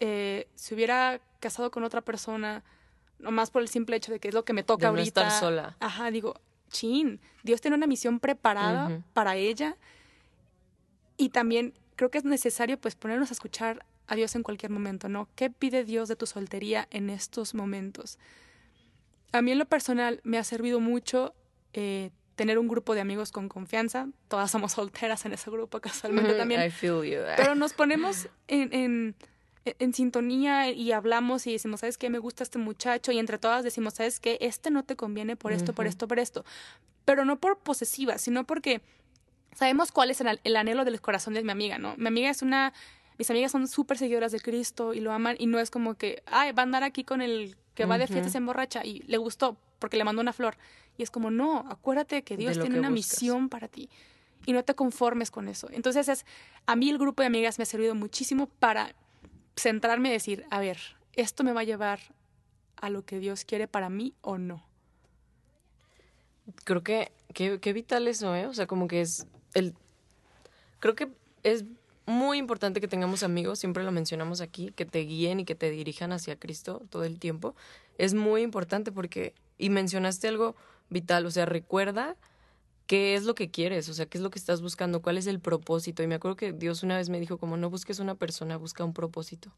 eh, 0.00 0.48
se 0.54 0.74
hubiera 0.74 1.20
casado 1.40 1.70
con 1.70 1.84
otra 1.84 2.00
persona, 2.02 2.62
nomás 3.18 3.50
por 3.50 3.62
el 3.62 3.68
simple 3.68 3.96
hecho 3.96 4.12
de 4.12 4.20
que 4.20 4.28
es 4.28 4.34
lo 4.34 4.44
que 4.44 4.52
me 4.52 4.62
toca 4.62 4.86
De 4.88 4.92
no 4.92 4.98
ahorita. 4.98 5.22
estar 5.26 5.40
sola. 5.40 5.76
Ajá, 5.80 6.10
digo, 6.10 6.40
chin, 6.68 7.20
Dios 7.42 7.60
tiene 7.60 7.76
una 7.76 7.86
misión 7.86 8.20
preparada 8.20 9.02
para 9.12 9.36
ella 9.36 9.76
y 11.16 11.28
también 11.30 11.72
creo 11.96 12.10
que 12.10 12.18
es 12.18 12.24
necesario 12.24 12.78
pues 12.78 12.96
ponernos 12.96 13.30
a 13.30 13.34
escuchar 13.34 13.84
a 14.06 14.16
Dios 14.16 14.34
en 14.34 14.42
cualquier 14.42 14.70
momento, 14.70 15.08
¿no? 15.08 15.28
¿Qué 15.36 15.48
pide 15.48 15.84
Dios 15.84 16.08
de 16.08 16.16
tu 16.16 16.26
soltería 16.26 16.86
en 16.90 17.08
estos 17.08 17.54
momentos? 17.54 18.18
A 19.32 19.40
mí 19.42 19.52
en 19.52 19.58
lo 19.58 19.64
personal 19.66 20.20
me 20.24 20.38
ha 20.38 20.44
servido 20.44 20.80
mucho 20.80 21.34
eh, 21.72 22.10
tener 22.36 22.58
un 22.58 22.68
grupo 22.68 22.94
de 22.94 23.00
amigos 23.00 23.32
con 23.32 23.48
confianza. 23.48 24.08
Todas 24.28 24.50
somos 24.50 24.72
solteras 24.72 25.24
en 25.24 25.32
ese 25.32 25.50
grupo 25.50 25.80
casualmente 25.80 26.34
también. 26.34 26.62
I 26.62 26.70
feel 26.70 27.04
you. 27.04 27.20
Pero 27.36 27.54
nos 27.54 27.72
ponemos 27.72 28.28
en, 28.48 28.72
en, 28.72 29.14
en 29.64 29.94
sintonía 29.94 30.70
y 30.70 30.92
hablamos 30.92 31.46
y 31.46 31.52
decimos, 31.52 31.80
¿sabes 31.80 31.98
qué? 31.98 32.10
Me 32.10 32.18
gusta 32.18 32.42
este 32.42 32.58
muchacho. 32.58 33.12
Y 33.12 33.18
entre 33.18 33.38
todas 33.38 33.64
decimos, 33.64 33.94
¿sabes 33.94 34.20
qué? 34.20 34.38
Este 34.40 34.70
no 34.70 34.84
te 34.84 34.96
conviene 34.96 35.36
por 35.36 35.52
esto, 35.52 35.72
por 35.72 35.86
esto, 35.86 36.08
por 36.08 36.18
esto. 36.18 36.44
Pero 37.04 37.24
no 37.24 37.38
por 37.38 37.58
posesiva, 37.58 38.18
sino 38.18 38.44
porque 38.44 38.80
sabemos 39.54 39.92
cuál 39.92 40.10
es 40.10 40.20
el, 40.20 40.40
el 40.42 40.56
anhelo 40.56 40.84
del 40.84 41.00
corazón 41.00 41.34
de 41.34 41.42
mi 41.42 41.52
amiga, 41.52 41.78
¿no? 41.78 41.94
Mi 41.96 42.08
amiga 42.08 42.30
es 42.30 42.42
una... 42.42 42.72
Mis 43.16 43.30
amigas 43.30 43.52
son 43.52 43.68
súper 43.68 43.96
seguidoras 43.96 44.32
de 44.32 44.40
Cristo 44.40 44.92
y 44.92 44.98
lo 44.98 45.12
aman 45.12 45.36
y 45.38 45.46
no 45.46 45.60
es 45.60 45.70
como 45.70 45.94
que, 45.94 46.24
ay, 46.26 46.50
va 46.50 46.62
a 46.62 46.64
andar 46.64 46.82
aquí 46.82 47.04
con 47.04 47.22
el 47.22 47.56
que 47.76 47.84
va 47.84 47.96
de 47.96 48.08
fiesta 48.08 48.26
y 48.26 48.30
se 48.32 48.38
emborracha 48.38 48.84
y 48.84 49.04
le 49.06 49.18
gustó 49.18 49.56
porque 49.78 49.96
le 49.96 50.02
mandó 50.02 50.20
una 50.20 50.32
flor. 50.32 50.56
Y 50.96 51.02
es 51.02 51.10
como, 51.10 51.30
no, 51.30 51.64
acuérdate 51.68 52.22
que 52.22 52.36
Dios 52.36 52.54
tiene 52.54 52.74
que 52.74 52.78
una 52.78 52.90
buscas. 52.90 53.12
misión 53.12 53.48
para 53.48 53.68
ti 53.68 53.88
y 54.46 54.52
no 54.52 54.64
te 54.64 54.74
conformes 54.74 55.30
con 55.30 55.48
eso. 55.48 55.68
Entonces 55.70 56.08
es, 56.08 56.26
a 56.66 56.76
mí 56.76 56.90
el 56.90 56.98
grupo 56.98 57.22
de 57.22 57.26
amigas 57.26 57.58
me 57.58 57.62
ha 57.62 57.66
servido 57.66 57.94
muchísimo 57.94 58.46
para 58.46 58.94
centrarme 59.56 60.10
y 60.10 60.12
decir, 60.12 60.44
a 60.50 60.60
ver, 60.60 60.78
¿esto 61.14 61.44
me 61.44 61.52
va 61.52 61.62
a 61.62 61.64
llevar 61.64 62.00
a 62.76 62.90
lo 62.90 63.04
que 63.04 63.18
Dios 63.18 63.44
quiere 63.44 63.68
para 63.68 63.88
mí 63.88 64.14
o 64.20 64.38
no? 64.38 64.64
Creo 66.64 66.82
que, 66.82 67.12
que, 67.32 67.72
vital 67.72 68.06
eso, 68.06 68.34
¿eh? 68.34 68.46
O 68.46 68.54
sea, 68.54 68.66
como 68.66 68.86
que 68.86 69.00
es 69.00 69.26
el... 69.54 69.74
Creo 70.78 70.94
que 70.94 71.08
es 71.42 71.64
muy 72.04 72.36
importante 72.36 72.82
que 72.82 72.88
tengamos 72.88 73.22
amigos, 73.22 73.58
siempre 73.58 73.82
lo 73.82 73.92
mencionamos 73.92 74.42
aquí, 74.42 74.70
que 74.72 74.84
te 74.84 74.98
guíen 75.00 75.40
y 75.40 75.44
que 75.46 75.54
te 75.54 75.70
dirijan 75.70 76.12
hacia 76.12 76.38
Cristo 76.38 76.82
todo 76.90 77.04
el 77.04 77.18
tiempo. 77.18 77.54
Es 77.96 78.14
muy 78.14 78.42
importante 78.42 78.92
porque... 78.92 79.34
Y 79.56 79.70
mencionaste 79.70 80.26
algo 80.26 80.56
vital, 80.90 81.26
o 81.26 81.30
sea, 81.30 81.46
recuerda 81.46 82.16
qué 82.86 83.14
es 83.14 83.24
lo 83.24 83.34
que 83.34 83.50
quieres, 83.50 83.88
o 83.88 83.94
sea, 83.94 84.06
qué 84.06 84.18
es 84.18 84.22
lo 84.22 84.30
que 84.30 84.38
estás 84.38 84.60
buscando, 84.60 85.00
cuál 85.00 85.16
es 85.18 85.26
el 85.26 85.40
propósito. 85.40 86.02
Y 86.02 86.06
me 86.06 86.16
acuerdo 86.16 86.36
que 86.36 86.52
Dios 86.52 86.82
una 86.82 86.96
vez 86.96 87.08
me 87.08 87.20
dijo, 87.20 87.38
como 87.38 87.56
no 87.56 87.70
busques 87.70 87.98
una 87.98 88.14
persona, 88.14 88.56
busca 88.56 88.84
un 88.84 88.92
propósito. 88.92 89.50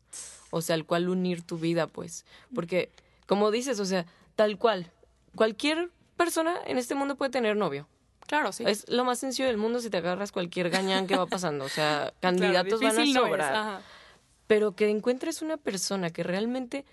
O 0.50 0.62
sea, 0.62 0.74
al 0.74 0.84
cual 0.84 1.08
unir 1.08 1.42
tu 1.42 1.58
vida, 1.58 1.86
pues. 1.86 2.24
Porque, 2.54 2.90
como 3.26 3.50
dices, 3.50 3.80
o 3.80 3.84
sea, 3.84 4.06
tal 4.36 4.58
cual, 4.58 4.90
cualquier 5.34 5.90
persona 6.16 6.56
en 6.66 6.78
este 6.78 6.94
mundo 6.94 7.16
puede 7.16 7.30
tener 7.30 7.56
novio. 7.56 7.88
Claro, 8.26 8.52
sí. 8.52 8.64
Es 8.66 8.88
lo 8.88 9.04
más 9.04 9.18
sencillo 9.18 9.46
del 9.46 9.56
mundo 9.56 9.80
si 9.80 9.90
te 9.90 9.98
agarras 9.98 10.32
cualquier 10.32 10.70
gañán 10.70 11.06
que 11.06 11.16
va 11.16 11.26
pasando. 11.26 11.64
O 11.64 11.68
sea, 11.68 12.12
Claro, 12.20 12.38
candidatos 12.38 12.80
van 12.80 12.98
a 12.98 13.04
no 13.04 13.12
sobrar. 13.12 13.54
ajá. 13.54 13.80
Pero 14.46 14.76
que 14.76 14.88
encuentres 14.88 15.42
una 15.42 15.56
persona 15.56 16.10
que 16.10 16.22
realmente 16.22 16.84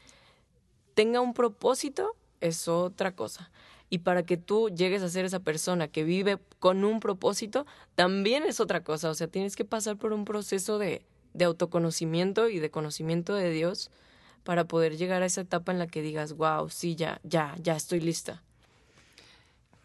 tenga 0.96 1.22
un 1.22 1.34
propósito 1.34 2.16
es 2.42 2.68
otra 2.68 3.16
cosa. 3.16 3.52
Y 3.93 4.00
para 4.00 4.23
que 4.23 4.38
tú 4.38 4.71
llegues 4.71 5.03
a 5.03 5.07
ser 5.07 5.23
esa 5.23 5.39
persona 5.39 5.88
que 5.88 6.03
vive 6.03 6.39
con 6.57 6.83
un 6.83 7.00
propósito, 7.00 7.67
también 7.93 8.41
es 8.41 8.59
otra 8.59 8.83
cosa. 8.83 9.12
O 9.12 9.13
sea, 9.13 9.27
tienes 9.27 9.55
que 9.55 9.65
pasar 9.65 9.97
por 9.97 10.13
un 10.13 10.25
proceso 10.25 10.79
de, 10.79 11.05
de 11.35 11.45
autoconocimiento 11.45 12.50
y 12.50 12.57
de 12.57 12.71
conocimiento 12.71 13.35
de 13.35 13.51
Dios 13.51 13.91
para 14.43 14.63
poder 14.63 14.97
llegar 14.97 15.21
a 15.21 15.27
esa 15.27 15.41
etapa 15.41 15.71
en 15.71 15.77
la 15.77 15.85
que 15.85 16.01
digas, 16.01 16.33
wow, 16.33 16.71
sí, 16.71 16.95
ya, 16.95 17.19
ya, 17.21 17.53
ya 17.62 17.75
estoy 17.75 18.00
lista. 18.00 18.41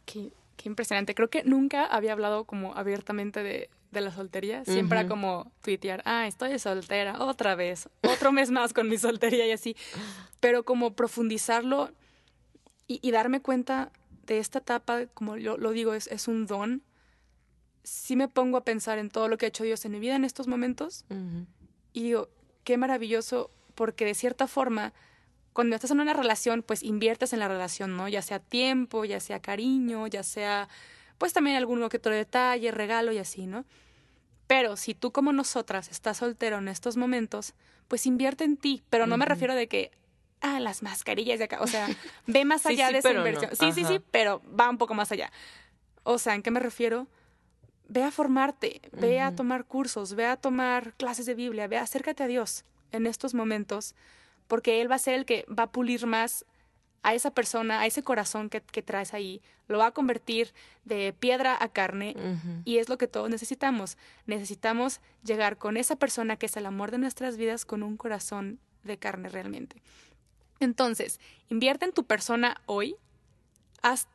Qué, 0.07 0.31
qué 0.57 0.71
impresionante. 0.71 1.15
Creo 1.15 1.29
que 1.29 1.45
nunca 1.45 1.85
había 1.85 2.13
hablado 2.13 2.45
como 2.45 2.75
abiertamente 2.77 3.43
de, 3.43 3.69
de 3.91 4.01
la 4.01 4.11
soltería. 4.11 4.65
Siempre 4.65 5.01
era 5.01 5.07
como 5.07 5.53
tuitear, 5.61 6.01
ah, 6.07 6.27
estoy 6.27 6.59
soltera, 6.59 7.23
otra 7.23 7.57
vez, 7.57 7.91
otro 8.01 8.33
mes 8.33 8.51
más 8.51 8.73
con 8.73 8.89
mi 8.89 8.97
soltería 8.97 9.47
y 9.47 9.53
así. 9.53 9.77
Pero 10.41 10.65
como 10.65 10.95
profundizarlo 10.95 11.91
y, 12.89 12.99
y 13.07 13.13
darme 13.13 13.41
cuenta 13.41 13.93
de 14.27 14.39
esta 14.39 14.59
etapa, 14.59 15.07
como 15.15 15.37
yo 15.37 15.57
lo 15.57 15.71
digo, 15.71 15.95
es, 15.95 16.09
es 16.09 16.27
un 16.27 16.47
don. 16.47 16.83
Sí 17.85 18.17
me 18.17 18.29
pongo 18.29 18.57
a 18.57 18.65
pensar 18.65 18.99
en 18.99 19.11
todo 19.11 19.29
lo 19.29 19.39
que 19.39 19.47
ha 19.47 19.49
hecho 19.49 19.65
Dios 19.65 19.85
en 19.85 19.93
mi 19.93 20.01
vida 20.01 20.17
en 20.17 20.25
estos 20.25 20.49
momentos 20.49 21.05
y 21.93 22.03
digo, 22.03 22.29
qué 22.65 22.77
maravilloso, 22.77 23.51
porque 23.75 24.05
de 24.05 24.15
cierta 24.15 24.47
forma, 24.47 24.93
cuando 25.53 25.75
estás 25.75 25.91
en 25.91 26.01
una 26.01 26.13
relación, 26.13 26.63
pues 26.63 26.83
inviertes 26.83 27.33
en 27.33 27.39
la 27.39 27.49
relación, 27.49 27.97
¿no? 27.97 28.09
Ya 28.09 28.21
sea 28.21 28.41
tiempo, 28.41 29.05
ya 29.05 29.21
sea 29.21 29.41
cariño, 29.41 30.07
ya 30.07 30.23
sea, 30.23 30.69
pues 31.17 31.33
también 31.33 31.57
algún 31.57 31.89
que 31.89 31.97
otro 31.97 32.13
detalle, 32.13 32.71
regalo 32.71 33.13
y 33.13 33.19
así, 33.19 33.47
¿no? 33.47 33.65
Pero 34.47 34.77
si 34.77 34.95
tú 34.95 35.13
como 35.13 35.33
nosotras 35.33 35.89
estás 35.89 36.19
soltero 36.19 36.59
en 36.59 36.69
estos 36.69 36.97
momentos, 36.97 37.55
pues 37.87 38.05
invierte 38.05 38.45
en 38.45 38.59
ti, 38.59 38.83
pero 38.91 39.07
no 39.07 39.17
me 39.17 39.25
refiero 39.25 39.55
de 39.55 39.67
que, 39.67 39.91
ah, 40.41 40.61
las 40.61 40.83
mascarillas 40.83 41.39
de 41.39 41.47
acá, 41.47 41.61
o 41.61 41.67
sea, 41.67 41.89
ve 42.27 42.45
más 42.45 42.67
allá 42.67 42.89
sí, 42.89 42.93
de 42.95 42.99
esa 43.01 43.13
no. 43.13 43.19
inversión. 43.19 43.51
Sí, 43.53 43.73
sí, 43.73 43.81
Ajá. 43.81 43.89
sí, 43.89 44.01
pero 44.11 44.43
va 44.59 44.69
un 44.69 44.79
poco 44.79 44.95
más 44.95 45.13
allá. 45.13 45.31
O 46.03 46.19
sea, 46.19 46.35
¿en 46.35 46.43
qué 46.43 46.51
me 46.51 46.61
refiero? 46.61 47.07
Ve 47.89 48.03
a 48.03 48.11
formarte, 48.11 48.81
ve 48.93 49.21
a 49.21 49.35
tomar 49.35 49.65
cursos, 49.65 50.15
ve 50.15 50.27
a 50.27 50.37
tomar 50.37 50.95
clases 50.95 51.27
de 51.27 51.35
Biblia, 51.35 51.69
ve, 51.69 51.79
acércate 51.79 52.23
a 52.23 52.27
Dios 52.27 52.65
en 52.93 53.07
estos 53.07 53.35
momentos, 53.35 53.95
porque 54.47 54.81
Él 54.81 54.91
va 54.91 54.97
a 54.97 54.99
ser 54.99 55.15
el 55.15 55.25
que 55.25 55.47
va 55.49 55.65
a 55.65 55.73
pulir 55.73 56.07
más 56.07 56.45
a 57.03 57.15
esa 57.15 57.31
persona, 57.31 57.81
a 57.81 57.87
ese 57.87 58.03
corazón 58.03 58.51
que, 58.51 58.61
que 58.61 58.83
traes 58.83 59.15
ahí, 59.15 59.41
lo 59.69 59.79
va 59.79 59.87
a 59.87 59.91
convertir 59.93 60.53
de 60.85 61.15
piedra 61.19 61.57
a 61.61 61.69
carne 61.69 62.17
y 62.65 62.79
es 62.79 62.89
lo 62.89 62.99
que 62.99 63.07
todos 63.07 63.31
necesitamos. 63.31 63.97
Necesitamos 64.27 65.01
llegar 65.23 65.59
con 65.59 65.77
esa 65.77 65.97
persona 65.97 66.37
que 66.37 66.47
es 66.47 66.57
el 66.57 66.67
amor 66.67 66.91
de 66.91 66.99
nuestras 66.99 67.37
vidas 67.37 67.65
con 67.65 67.83
un 67.83 67.97
corazón 67.97 68.59
de 68.85 68.99
carne 68.99 69.29
realmente. 69.29 69.83
Entonces, 70.61 71.21
invierte 71.49 71.85
en 71.85 71.93
tu 71.93 72.05
persona 72.05 72.61
hoy, 72.67 72.97
haz- 73.83 74.09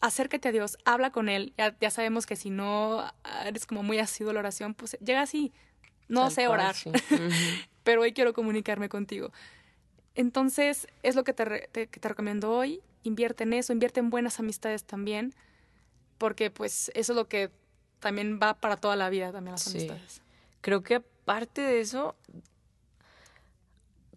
acércate 0.00 0.48
a 0.48 0.52
Dios, 0.52 0.78
habla 0.84 1.10
con 1.12 1.28
Él. 1.28 1.52
Ya, 1.58 1.76
ya 1.80 1.90
sabemos 1.90 2.26
que 2.26 2.36
si 2.36 2.50
no 2.50 3.00
ah, 3.24 3.44
eres 3.46 3.66
como 3.66 3.82
muy 3.82 3.98
asiduo 3.98 4.30
a 4.30 4.34
la 4.34 4.40
oración, 4.40 4.74
pues 4.74 4.96
llega 5.04 5.22
así. 5.22 5.52
No 6.08 6.22
Tal 6.22 6.30
sé 6.32 6.48
orar, 6.48 6.74
pero 7.84 8.02
hoy 8.02 8.12
quiero 8.12 8.32
comunicarme 8.32 8.88
contigo. 8.88 9.30
Entonces, 10.14 10.88
es 11.02 11.14
lo 11.14 11.22
que 11.24 11.32
te, 11.32 11.44
re- 11.44 11.68
te- 11.72 11.86
que 11.86 12.00
te 12.00 12.08
recomiendo 12.08 12.50
hoy. 12.52 12.80
Invierte 13.04 13.44
en 13.44 13.52
eso, 13.52 13.72
invierte 13.72 14.00
en 14.00 14.10
buenas 14.10 14.40
amistades 14.40 14.84
también, 14.84 15.34
porque 16.18 16.50
pues 16.50 16.90
eso 16.94 17.12
es 17.12 17.16
lo 17.16 17.28
que 17.28 17.50
también 18.00 18.38
va 18.42 18.54
para 18.54 18.76
toda 18.76 18.96
la 18.96 19.08
vida, 19.08 19.30
también 19.32 19.52
las 19.52 19.62
Sí. 19.62 19.78
amistades. 19.78 20.20
Creo 20.60 20.82
que 20.82 20.96
aparte 20.96 21.60
de 21.62 21.80
eso, 21.80 22.16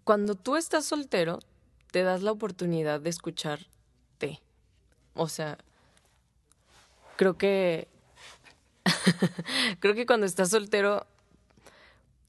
cuando 0.03 0.35
tú 0.35 0.55
estás 0.57 0.85
soltero, 0.85 1.39
te 1.93 2.01
das 2.01 2.23
la 2.23 2.31
oportunidad 2.31 2.99
de 3.01 3.11
escucharte. 3.11 4.41
O 5.13 5.27
sea, 5.29 5.59
creo 7.17 7.37
que 7.37 7.87
creo 9.79 9.93
que 9.93 10.07
cuando 10.07 10.25
estás 10.25 10.49
soltero 10.49 11.05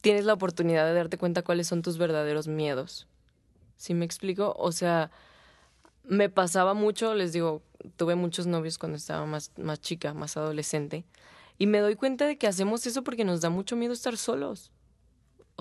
tienes 0.03 0.27
la 0.27 0.35
oportunidad 0.35 0.85
de 0.85 0.93
darte 0.93 1.17
cuenta 1.17 1.41
cuáles 1.41 1.67
son 1.67 1.81
tus 1.81 1.97
verdaderos 1.97 2.47
miedos. 2.47 3.07
¿Sí 3.79 3.95
me 3.95 4.05
explico? 4.05 4.55
O 4.59 4.71
sea, 4.71 5.11
me 6.03 6.29
pasaba 6.29 6.75
mucho, 6.75 7.15
les 7.15 7.33
digo, 7.33 7.63
tuve 7.97 8.17
muchos 8.17 8.47
novios 8.47 8.77
cuando 8.77 8.99
estaba 8.99 9.25
más, 9.25 9.51
más 9.57 9.81
chica, 9.81 10.13
más 10.13 10.37
adolescente, 10.37 11.07
y 11.57 11.69
me 11.69 11.79
doy 11.79 11.97
cuenta 11.97 12.27
de 12.27 12.37
que 12.37 12.47
hacemos 12.47 12.87
eso 12.87 13.03
porque 13.03 13.25
nos 13.25 13.41
da 13.41 13.49
mucho 13.49 13.77
miedo 13.77 13.95
estar 13.95 14.19
solos. 14.19 14.71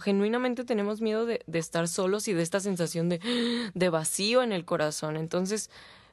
Genuinamente 0.01 0.63
tenemos 0.63 1.01
miedo 1.01 1.25
de, 1.25 1.43
estar 1.53 1.87
solos 1.87 2.27
y 2.27 2.33
de 2.33 2.41
esta 2.41 2.59
sensación 2.59 3.09
de, 3.09 3.19
de 3.73 3.89
vacío 3.89 4.43
en 4.43 4.51
el 4.51 4.65
corazón. 4.65 5.17
Entonces, 5.17 5.69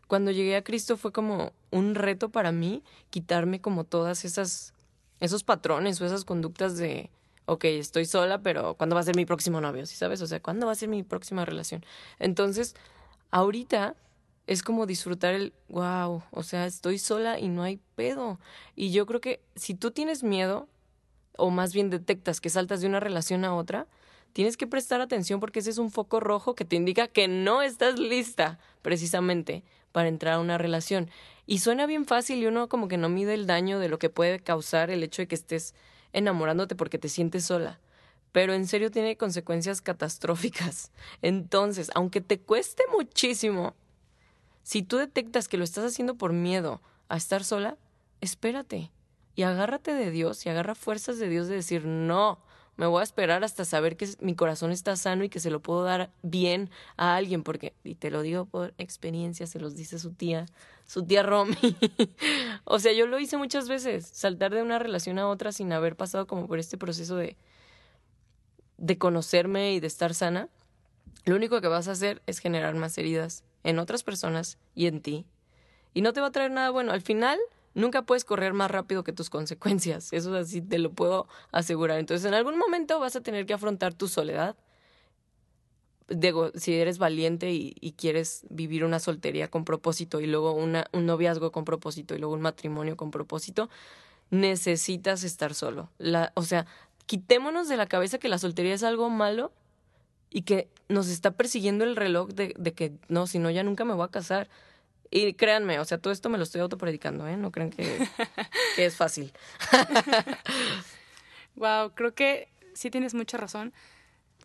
cuando 0.07 0.31
llegué 0.31 0.57
a 0.57 0.65
Cristo 0.65 0.97
fue 0.97 1.13
como 1.13 1.53
un 1.71 1.95
reto 1.95 2.31
para 2.31 2.53
mí 2.53 2.83
quitarme 3.11 3.61
como 3.61 3.85
todas 3.85 4.25
esas 4.25 4.75
esos 5.21 5.45
patrones 5.45 6.01
o 6.01 6.07
esas 6.07 6.25
conductas 6.25 6.77
de 6.79 7.11
ok, 7.51 7.65
estoy 7.65 8.07
sola, 8.07 8.43
pero 8.43 8.75
¿cuándo 8.75 8.95
va 8.95 9.01
a 9.01 9.05
ser 9.05 9.17
mi 9.17 9.27
próximo 9.27 9.61
novio? 9.61 9.85
¿Sí 9.87 9.97
sabes? 9.97 10.23
O 10.23 10.27
sea, 10.27 10.41
¿cuándo 10.41 10.67
va 10.67 10.73
a 10.73 10.77
ser 10.77 10.89
mi 10.89 11.03
próxima 11.03 11.45
relación? 11.45 11.85
Entonces, 12.19 12.75
ahorita 13.31 13.97
es 14.47 14.63
como 14.63 14.87
disfrutar 14.87 15.35
el 15.35 15.53
wow, 15.69 16.23
o 16.31 16.43
sea, 16.43 16.67
estoy 16.67 16.99
sola 16.99 17.39
y 17.39 17.49
no 17.49 17.63
hay 17.63 17.81
pedo. 17.97 18.39
Y 18.77 18.93
yo 18.93 19.05
creo 19.05 19.21
que 19.21 19.43
si 19.57 19.75
tú 19.75 19.91
tienes 19.91 20.23
miedo, 20.23 20.69
o 21.41 21.51
más 21.51 21.73
bien 21.73 21.91
detectas 21.91 22.41
que 22.41 22.51
saltas 22.51 22.81
de 22.81 22.87
una 22.87 23.01
relación 23.01 23.45
a 23.45 23.55
otra, 23.55 23.87
tienes 24.33 24.57
que 24.57 24.67
prestar 24.67 25.01
atención 25.01 25.41
porque 25.41 25.61
ese 25.61 25.71
es 25.71 25.79
un 25.79 25.91
foco 25.91 26.21
rojo 26.21 26.55
que 26.55 26.65
te 26.65 26.77
indica 26.77 27.09
que 27.09 27.29
no 27.29 27.63
estás 27.63 27.99
lista 27.99 28.59
precisamente 28.83 29.65
para 29.93 30.09
entrar 30.09 30.35
a 30.35 30.41
una 30.41 30.59
relación. 30.59 31.11
Y 31.47 31.59
suena 31.59 31.87
bien 31.87 32.05
fácil 32.05 32.39
y 32.39 32.47
uno 32.47 32.69
como 32.69 32.89
que 32.89 32.97
no 32.97 33.09
mide 33.09 33.35
el 33.35 33.47
daño 33.47 33.79
de 33.79 33.89
lo 33.89 33.99
que 33.99 34.11
puede 34.11 34.39
causar 34.41 34.91
el 34.91 35.03
hecho 35.03 35.23
de 35.23 35.29
que 35.29 35.35
estés 35.35 35.75
enamorándote 36.13 36.77
porque 36.77 36.99
te 36.99 37.09
sientes 37.09 37.45
sola. 37.45 37.81
Pero 38.33 38.53
en 38.55 38.69
serio 38.69 38.93
tiene 38.93 39.17
consecuencias 39.17 39.81
catastróficas. 39.81 40.93
Entonces, 41.23 41.91
aunque 41.95 42.21
te 42.21 42.39
cueste 42.39 42.85
muchísimo, 42.93 43.75
si 44.63 44.83
tú 44.83 44.99
detectas 44.99 45.49
que 45.49 45.57
lo 45.57 45.65
estás 45.65 45.85
haciendo 45.85 46.15
por 46.15 46.33
miedo 46.33 46.81
a 47.09 47.17
estar 47.17 47.43
sola, 47.43 47.77
espérate 48.21 48.93
y 49.41 49.43
agárrate 49.43 49.95
de 49.95 50.11
Dios 50.11 50.45
y 50.45 50.51
agarra 50.51 50.75
fuerzas 50.75 51.19
de 51.19 51.27
Dios 51.27 51.49
de 51.49 51.55
decir, 51.55 51.87
no, 51.87 52.41
me 52.77 52.85
voy 52.85 53.01
a 53.01 53.05
esperar 53.05 53.43
hasta 53.43 53.65
saber 53.65 53.97
que 53.97 54.07
mi 54.21 54.35
corazón 54.35 54.71
está 54.71 54.97
sano 54.97 55.25
y 55.25 55.31
que 55.31 55.41
se 55.41 55.49
lo 55.49 55.61
puedo 55.61 55.83
dar 55.83 56.11
bien 56.21 56.69
a 56.99 57.17
alguien, 57.17 57.43
porque, 57.43 57.73
y 57.83 57.95
te 57.95 58.11
lo 58.11 58.21
digo 58.21 58.45
por 58.45 58.75
experiencia, 58.77 59.47
se 59.47 59.59
los 59.59 59.75
dice 59.77 59.99
su 59.99 60.13
tía, 60.13 60.45
su 60.87 61.07
tía 61.07 61.23
Romy. 61.23 61.57
o 62.65 62.79
sea, 62.81 62.93
yo 62.93 63.07
lo 63.07 63.19
hice 63.19 63.39
muchas 63.39 63.67
veces, 63.67 64.11
saltar 64.13 64.53
de 64.53 64.61
una 64.61 64.79
relación 64.79 65.19
a 65.19 65.27
otra 65.27 65.53
sin 65.53 65.73
haber 65.73 65.97
pasado 65.97 66.27
como 66.27 66.47
por 66.47 66.59
este 66.59 66.77
proceso 66.77 67.17
de, 67.17 67.39
de 68.77 68.99
conocerme 68.99 69.73
y 69.73 69.81
de 69.81 69.87
estar 69.87 70.13
sana. 70.13 70.51
Lo 71.25 71.35
único 71.35 71.63
que 71.63 71.69
vas 71.69 71.89
a 71.89 71.93
hacer 71.93 72.21
es 72.27 72.41
generar 72.41 72.75
más 72.75 72.99
heridas 72.99 73.43
en 73.65 73.79
otras 73.79 74.03
personas 74.03 74.59
y 74.75 74.87
en 74.87 75.01
ti. 75.01 75.25
Y 75.95 76.03
no 76.03 76.13
te 76.13 76.21
va 76.21 76.27
a 76.27 76.31
traer 76.31 76.51
nada 76.51 76.69
bueno. 76.69 76.93
Al 76.93 77.01
final, 77.01 77.39
nunca 77.75 78.03
puedes 78.03 78.25
correr 78.25 78.53
más 78.53 78.71
rápido 78.71 79.05
que 79.05 79.13
tus 79.13 79.31
consecuencias. 79.31 80.09
Eso 80.13 80.35
así 80.35 80.61
te 80.61 80.79
lo 80.79 80.93
puedo 80.93 81.27
asegurar. 81.53 81.99
Entonces, 81.99 82.27
en 82.27 82.35
algún 82.35 82.59
momento 82.59 82.99
vas 83.01 83.17
a 83.17 83.21
tener 83.21 83.47
que 83.47 83.55
afrontar 83.55 83.95
tu 83.95 84.09
soledad. 84.09 84.57
Digo, 86.09 86.51
si 86.55 86.75
eres 86.75 86.99
valiente 86.99 87.53
y, 87.53 87.95
quieres 87.97 88.45
vivir 88.51 88.85
una 88.85 88.99
soltería 88.99 89.49
con 89.49 89.65
propósito 89.65 90.21
y 90.21 90.27
luego 90.27 90.53
una, 90.55 90.87
un 90.93 91.07
noviazgo 91.07 91.53
con 91.53 91.65
propósito 91.65 92.17
y 92.17 92.19
luego 92.19 92.35
un 92.35 92.41
matrimonio 92.41 92.97
con 92.97 93.13
propósito, 93.13 93.71
necesitas 94.31 95.23
estar 95.23 95.55
solo. 95.55 95.89
La, 95.99 96.33
o 96.35 96.43
sea, 96.43 96.67
quitémonos 97.07 97.69
de 97.69 97.77
la 97.77 97.87
cabeza 97.87 98.19
que 98.19 98.29
la 98.29 98.39
soltería 98.39 98.75
es 98.75 98.83
algo 98.83 99.09
malo 99.09 99.53
y 100.31 100.43
que 100.43 100.69
nos 100.89 101.09
está 101.09 101.31
persiguiendo 101.31 101.85
el 101.85 101.95
reloj 101.95 102.31
de, 102.31 102.55
de 102.59 102.73
que 102.73 102.93
no, 103.09 103.29
si 103.29 103.39
no, 103.39 103.49
ya 103.49 103.63
nunca 103.63 103.85
me 103.85 103.95
voy 103.95 104.05
a 104.05 104.09
casar 104.09 104.49
y 105.11 105.35
créanme, 105.35 105.81
o 105.81 105.85
sea, 105.85 105.99
todo 105.99 106.13
esto 106.13 106.29
me 106.29 106.39
lo 106.39 106.45
estoy 106.45 106.61
autopredicando, 106.61 107.27
¿eh? 107.27 107.37
No 107.37 107.51
crean 107.51 107.71
que, 107.71 107.83
es 108.77 108.97
fácil. 108.97 109.33
wow, 111.57 111.93
creo 111.95 112.15
que 112.15 112.49
sí 112.75 112.91
tienes 112.91 113.15
mucha 113.15 113.37
razón. 113.37 113.73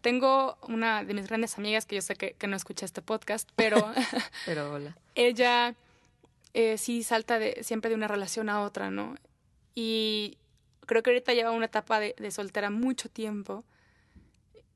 Tengo 0.01 0.58
una 0.67 1.04
de 1.04 1.13
mis 1.13 1.28
grandes 1.28 1.58
amigas 1.58 1.86
que 1.86 1.95
yo 1.95 2.01
sé 2.01 2.15
que, 2.15 2.36
no 2.47 2.56
escucha 2.56 2.86
este 2.86 3.04
podcast, 3.04 3.49
pero. 3.56 3.93
pero 4.45 4.73
hola. 4.73 4.97
Ella 5.13 5.75
eh, 6.54 6.80
sí 6.80 7.04
salta 7.04 7.38
de, 7.38 7.63
siempre 7.63 7.89
de 7.89 7.95
una 7.95 8.08
relación 8.08 8.49
a 8.49 8.62
otra, 8.62 8.89
¿no? 8.89 9.15
Y 9.75 10.39
creo 10.88 11.04
que 11.04 11.12
ahorita 11.12 11.34
lleva 11.34 11.51
una 11.51 11.65
etapa 11.65 11.99
de, 11.99 12.15
de 12.17 12.32
soltera 12.32 12.71
mucho 12.71 13.08
tiempo. 13.08 13.63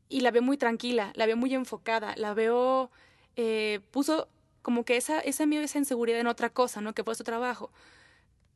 Y 0.07 0.21
la 0.21 0.29
veo 0.29 0.41
muy 0.41 0.57
tranquila, 0.57 1.13
la 1.15 1.25
veo 1.25 1.37
muy 1.37 1.53
enfocada, 1.55 2.15
la 2.15 2.35
veo. 2.35 2.91
Eh, 3.35 3.79
puso 3.91 4.27
como 4.61 4.83
que 4.83 4.97
esa, 4.97 5.19
esa 5.19 5.45
miedo, 5.45 5.63
esa 5.63 5.79
inseguridad 5.79 6.19
en 6.19 6.27
otra 6.27 6.49
cosa, 6.49 6.81
¿no? 6.81 6.93
Que 6.93 7.03
fue 7.03 7.15
su 7.15 7.23
trabajo. 7.23 7.71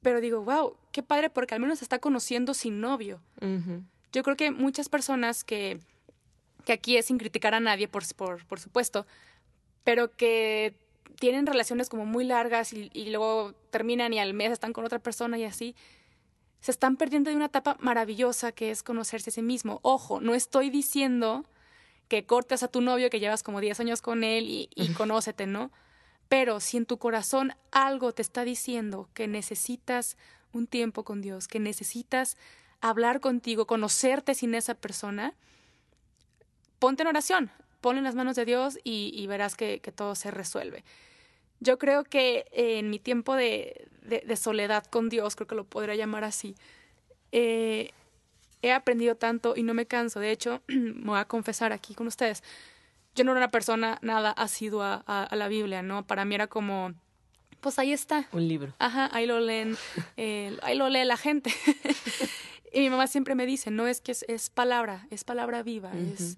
Pero 0.02 0.20
digo, 0.22 0.44
wow, 0.44 0.76
qué 0.92 1.02
padre 1.02 1.30
porque 1.30 1.56
al 1.56 1.62
menos 1.62 1.80
se 1.80 1.86
está 1.86 2.00
conociendo 2.00 2.54
sin 2.54 2.82
novio. 2.82 3.22
Yo 4.12 4.24
creo 4.24 4.36
que 4.36 4.52
muchas 4.52 4.90
personas 4.90 5.44
que, 5.44 5.80
que 6.66 6.74
aquí 6.74 6.98
es 6.98 7.06
sin 7.06 7.18
criticar 7.18 7.54
a 7.54 7.60
nadie, 7.60 7.88
por, 7.88 8.04
por, 8.16 8.46
por 8.46 8.60
supuesto, 8.60 9.08
pero 9.84 10.12
que 10.12 10.76
tienen 11.20 11.46
relaciones 11.46 11.90
como 11.90 12.06
muy 12.06 12.26
largas 12.26 12.74
y, 12.74 12.90
y, 12.94 13.10
luego 13.10 13.54
terminan 13.70 14.14
y 14.14 14.20
al 14.20 14.34
mes 14.34 14.52
están 14.52 14.74
con 14.74 14.86
otra 14.86 15.00
persona 15.00 15.38
y 15.38 15.46
así, 15.46 15.76
se 16.60 16.72
están 16.72 16.96
perdiendo 16.96 17.30
de 17.30 17.36
una 17.36 17.46
etapa 17.46 17.78
maravillosa 17.80 18.52
que 18.52 18.72
es 18.72 18.84
conocerse 18.84 19.30
a 19.30 19.34
sí 19.34 19.42
mismo. 19.42 19.80
Ojo, 19.84 20.22
no 20.22 20.34
estoy 20.34 20.70
diciendo 20.70 21.46
que 22.08 22.26
cortes 22.26 22.64
a 22.64 22.68
tu 22.68 22.82
novio 22.82 23.10
que 23.10 23.20
llevas 23.20 23.44
como 23.44 23.62
10 23.62 23.80
años 23.80 24.02
con 24.02 24.24
él 24.24 24.46
y, 24.50 24.70
y 24.76 24.88
conócete, 24.94 25.48
¿no? 25.48 25.72
Pero 26.34 26.60
si 26.60 26.78
en 26.78 26.88
tu 26.88 26.98
corazón 26.98 27.54
algo 27.72 28.12
te 28.12 28.24
está 28.24 28.44
diciendo 28.44 29.08
que 29.14 29.28
necesitas 29.28 30.18
un 30.52 30.66
tiempo 30.66 31.04
con 31.04 31.22
Dios, 31.22 31.48
que 31.48 31.60
necesitas 31.60 32.38
hablar 32.82 33.20
contigo, 33.20 33.68
conocerte 33.68 34.34
sin 34.34 34.56
esa 34.56 34.74
persona, 34.74 35.36
ponte 36.80 37.04
en 37.04 37.10
oración, 37.10 37.52
ponle 37.82 38.00
en 38.00 38.06
las 38.06 38.16
manos 38.16 38.36
de 38.36 38.46
Dios 38.46 38.80
y, 38.84 39.28
verás 39.28 39.54
que, 39.56 39.80
todo 39.96 40.16
se 40.16 40.32
resuelve. 40.32 40.84
Yo 41.60 41.78
creo 41.78 42.04
que 42.04 42.48
en 42.52 42.90
mi 42.90 42.98
tiempo 42.98 43.36
de, 43.36 43.88
soledad 44.36 44.86
con 44.86 45.10
Dios, 45.10 45.36
creo 45.36 45.48
que 45.48 45.54
lo 45.54 45.66
podría 45.66 45.94
llamar 45.94 46.24
así, 46.24 46.56
eh, 47.32 47.92
he 48.64 48.72
aprendido 48.72 49.18
tanto 49.18 49.54
y 49.56 49.62
no 49.62 49.76
me 49.76 49.86
canso. 49.86 50.20
De 50.20 50.32
hecho, 50.32 50.64
me 50.68 51.12
voy 51.12 51.20
a 51.20 51.26
confesar 51.26 51.74
aquí 51.74 51.94
con 51.94 52.08
ustedes 52.08 52.42
yo 53.16 53.24
no 53.24 53.32
era 53.32 53.40
una 53.40 53.52
persona 53.52 54.00
nada 54.02 54.32
asidua 54.32 55.04
a, 55.08 55.24
a, 55.24 55.36
la 55.36 55.48
Biblia, 55.48 55.82
¿no? 55.82 56.06
Para 56.06 56.26
mí 56.26 56.36
era 56.36 56.48
como, 56.48 56.94
pues 57.64 57.80
ahí 57.80 57.94
está. 57.94 58.28
Un 58.32 58.48
libro. 58.48 58.74
Ajá, 58.80 59.10
ahí 59.14 59.26
lo 59.26 59.40
leen, 59.40 59.78
eh, 60.18 60.58
ahí 60.64 60.76
lo 60.76 60.90
lee 60.90 61.06
la 61.06 61.18
gente. 61.18 61.52
y 62.74 62.82
mi 62.82 62.90
mamá 62.90 63.08
siempre 63.08 63.36
me 63.36 63.46
dice, 63.46 63.72
no 63.72 63.88
es 63.88 64.02
que 64.02 64.12
es, 64.12 64.50
palabra, 64.50 65.08
es 65.10 65.24
palabra 65.24 65.64
viva, 65.64 65.92
es, 65.94 66.38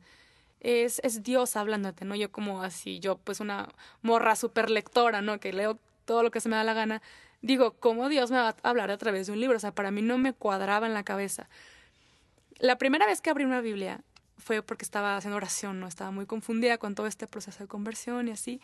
es, 0.60 1.00
es 1.04 1.24
Dios 1.24 1.56
hablándote, 1.56 2.06
¿no? 2.06 2.16
Yo 2.16 2.32
como 2.32 2.62
así, 2.62 3.00
yo 3.00 3.18
pues 3.18 3.40
una 3.40 3.70
morra 4.02 4.36
súper 4.36 4.70
lectora, 4.70 5.22
¿no? 5.22 5.40
Que 5.40 5.52
leo 5.52 5.80
todo 6.06 6.24
lo 6.24 6.32
que 6.32 6.40
se 6.40 6.48
me 6.48 6.56
da 6.56 6.64
la 6.64 6.74
gana. 6.74 7.02
Digo, 7.42 7.74
¿cómo 7.74 8.08
Dios 8.10 8.32
me 8.32 8.38
va 8.38 8.50
a 8.50 8.70
hablar 8.70 8.92
a 8.92 8.98
través 8.98 9.28
de 9.28 9.34
un 9.34 9.40
libro? 9.40 9.58
O 9.58 9.60
sea, 9.60 9.74
para 9.74 9.92
mí 9.92 10.02
no 10.02 10.18
me 10.18 10.34
cuadraba 10.34 10.88
en 10.88 10.94
la 10.94 11.04
cabeza. 11.04 11.50
La 12.60 12.78
primera 12.78 13.06
vez 13.06 13.22
que 13.22 13.30
abrí 13.30 13.44
una 13.44 13.62
Biblia, 13.62 14.02
fue 14.38 14.62
porque 14.62 14.86
estaba 14.86 15.18
haciendo 15.18 15.38
oración, 15.38 15.80
¿no? 15.80 15.88
Estaba 15.88 16.12
muy 16.12 16.26
confundida 16.26 16.78
con 16.78 16.96
todo 16.96 17.08
este 17.08 17.28
proceso 17.28 17.64
de 17.64 17.68
conversión 17.68 18.28
y 18.28 18.32
así. 18.32 18.62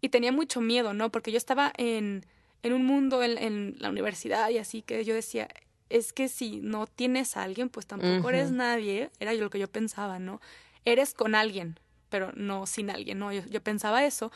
Y 0.00 0.08
tenía 0.08 0.32
mucho 0.32 0.60
miedo, 0.60 0.94
¿no? 0.94 1.10
Porque 1.10 1.32
yo 1.32 1.38
estaba 1.38 1.72
en, 1.76 2.24
en 2.62 2.72
un 2.72 2.84
mundo, 2.84 3.22
en, 3.22 3.38
en, 3.38 3.76
la 3.78 3.90
universidad 3.90 4.48
y 4.50 4.58
así, 4.58 4.82
que 4.82 5.04
yo 5.04 5.14
decía, 5.14 5.48
es 5.88 6.12
que 6.12 6.28
si 6.28 6.60
no 6.60 6.86
tienes 6.86 7.36
a 7.36 7.42
alguien, 7.42 7.68
pues 7.68 7.86
tampoco 7.86 8.28
eres 8.30 8.50
nadie. 8.50 9.10
Era 9.20 9.32
lo 9.34 9.50
que 9.50 9.58
yo 9.58 9.68
pensaba, 9.68 10.18
¿no? 10.18 10.40
Eres 10.84 11.14
con 11.14 11.34
alguien, 11.34 11.78
pero 12.08 12.32
no 12.34 12.66
sin 12.66 12.90
alguien, 12.90 13.18
¿no? 13.18 13.32
Yo, 13.32 13.42
yo 13.46 13.62
pensaba 13.62 14.04
eso. 14.04 14.32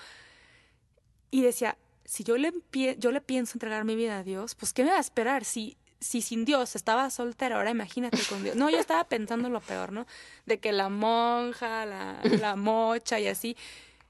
Y 1.31 1.43
decía, 1.43 1.77
si 2.05 2.25
yo 2.25 2.37
le, 2.37 2.53
yo 2.99 3.13
le 3.13 3.21
pienso 3.21 3.55
entregar 3.55 3.85
mi 3.85 3.95
vida 3.95 4.19
a 4.19 4.25
Dios, 4.25 4.55
pues 4.57 4.73
¿qué 4.73 4.83
me 4.85 4.91
va 4.91 4.97
a 4.97 5.01
esperar? 5.01 5.45
Si, 5.45 5.77
si 6.01 6.23
sin 6.23 6.45
Dios 6.45 6.77
estaba 6.77 7.11
soltera, 7.11 7.57
ahora 7.57 7.71
imagínate 7.71 8.19
con 8.29 8.43
Dios. 8.43 8.57
No, 8.57 8.71
yo 8.71 8.79
estaba 8.79 9.05
pensando 9.05 9.51
lo 9.51 9.61
peor, 9.61 9.93
¿no? 9.93 10.07
De 10.47 10.59
que 10.59 10.73
la 10.73 10.89
monja, 10.89 11.85
la, 11.85 12.21
la 12.23 12.57
mocha 12.57 13.21
y 13.21 13.27
así. 13.27 13.57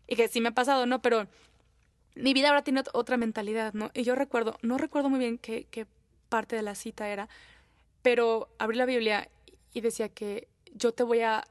Y 0.07 0.17
que 0.17 0.29
sí 0.29 0.41
me 0.41 0.51
ha 0.51 0.55
pasado, 0.55 0.87
¿no? 0.87 1.03
Pero 1.03 1.27
mi 2.15 2.33
vida 2.33 2.49
ahora 2.49 2.63
tiene 2.63 2.83
otra 2.93 3.17
mentalidad, 3.17 3.75
¿no? 3.75 3.91
Y 3.93 4.05
yo 4.05 4.15
recuerdo, 4.15 4.57
no 4.63 4.79
recuerdo 4.79 5.09
muy 5.09 5.19
bien 5.19 5.39
qué, 5.39 5.67
qué 5.71 5.87
parte 6.29 6.57
de 6.57 6.63
la 6.63 6.75
cita 6.75 7.09
era, 7.09 7.29
pero 8.03 8.49
abrí 8.59 8.77
la 8.77 8.87
Biblia 8.87 9.29
y 9.73 9.81
decía 9.81 10.09
que 10.09 10.49
yo 10.73 10.93
te 10.93 11.03
voy 11.03 11.21
a 11.21 11.45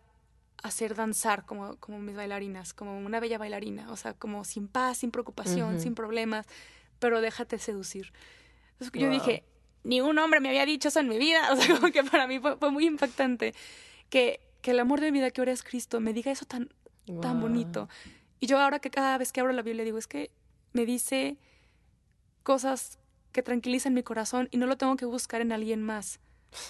hacer 0.64 0.96
danzar 0.96 1.46
como, 1.46 1.76
como 1.78 2.00
mis 2.00 2.16
bailarinas, 2.16 2.74
como 2.74 2.98
una 2.98 3.20
bella 3.20 3.38
bailarina, 3.38 3.92
o 3.92 3.96
sea, 3.96 4.14
como 4.14 4.44
sin 4.44 4.68
paz, 4.68 5.00
sin 5.00 5.12
preocupación, 5.12 5.80
sin 5.80 5.96
problemas, 5.96 6.48
pero 7.00 7.22
déjate 7.22 7.60
seducir. 7.60 8.12
Entonces, 8.74 9.00
Yo 9.00 9.10
dije, 9.10 9.44
ni 9.84 10.02
un 10.02 10.18
hombre 10.18 10.40
me 10.40 10.50
había 10.50 10.66
dicho 10.66 10.90
eso 10.90 11.00
en 11.00 11.08
mi 11.08 11.18
vida, 11.18 11.50
o 11.54 11.56
sea, 11.56 11.76
como 11.76 11.92
que 11.92 12.04
para 12.04 12.28
mí 12.28 12.40
fue, 12.40 12.72
muy 12.72 12.86
impactante 12.86 13.54
que, 14.10 14.40
que, 14.62 14.72
el 14.72 14.80
amor 14.80 15.00
de 15.02 15.12
mi 15.12 15.20
vida 15.20 15.32
que 15.32 15.42
ahora 15.42 15.52
es 15.52 15.64
Cristo 15.64 16.00
me 16.00 16.14
diga 16.14 16.32
eso 16.32 16.46
tan, 16.46 16.70
tan 17.22 17.42
bonito. 17.42 17.90
Y 18.40 18.48
yo 18.48 18.60
ahora 18.60 18.80
que 18.80 18.90
cada 18.90 19.18
vez 19.18 19.32
que 19.32 19.42
abro 19.42 19.54
la 19.54 19.62
Biblia 19.62 19.84
digo, 19.84 19.98
es 19.98 20.08
que 20.08 20.32
me 20.74 20.86
dice 20.86 21.38
cosas 22.44 23.00
que 23.32 23.44
tranquilizan 23.44 23.94
mi 23.94 24.04
corazón 24.04 24.48
y 24.52 24.58
no 24.58 24.66
lo 24.66 24.78
tengo 24.78 24.96
que 24.96 25.06
buscar 25.06 25.42
en 25.42 25.52
alguien 25.52 25.84
más. 25.84 26.20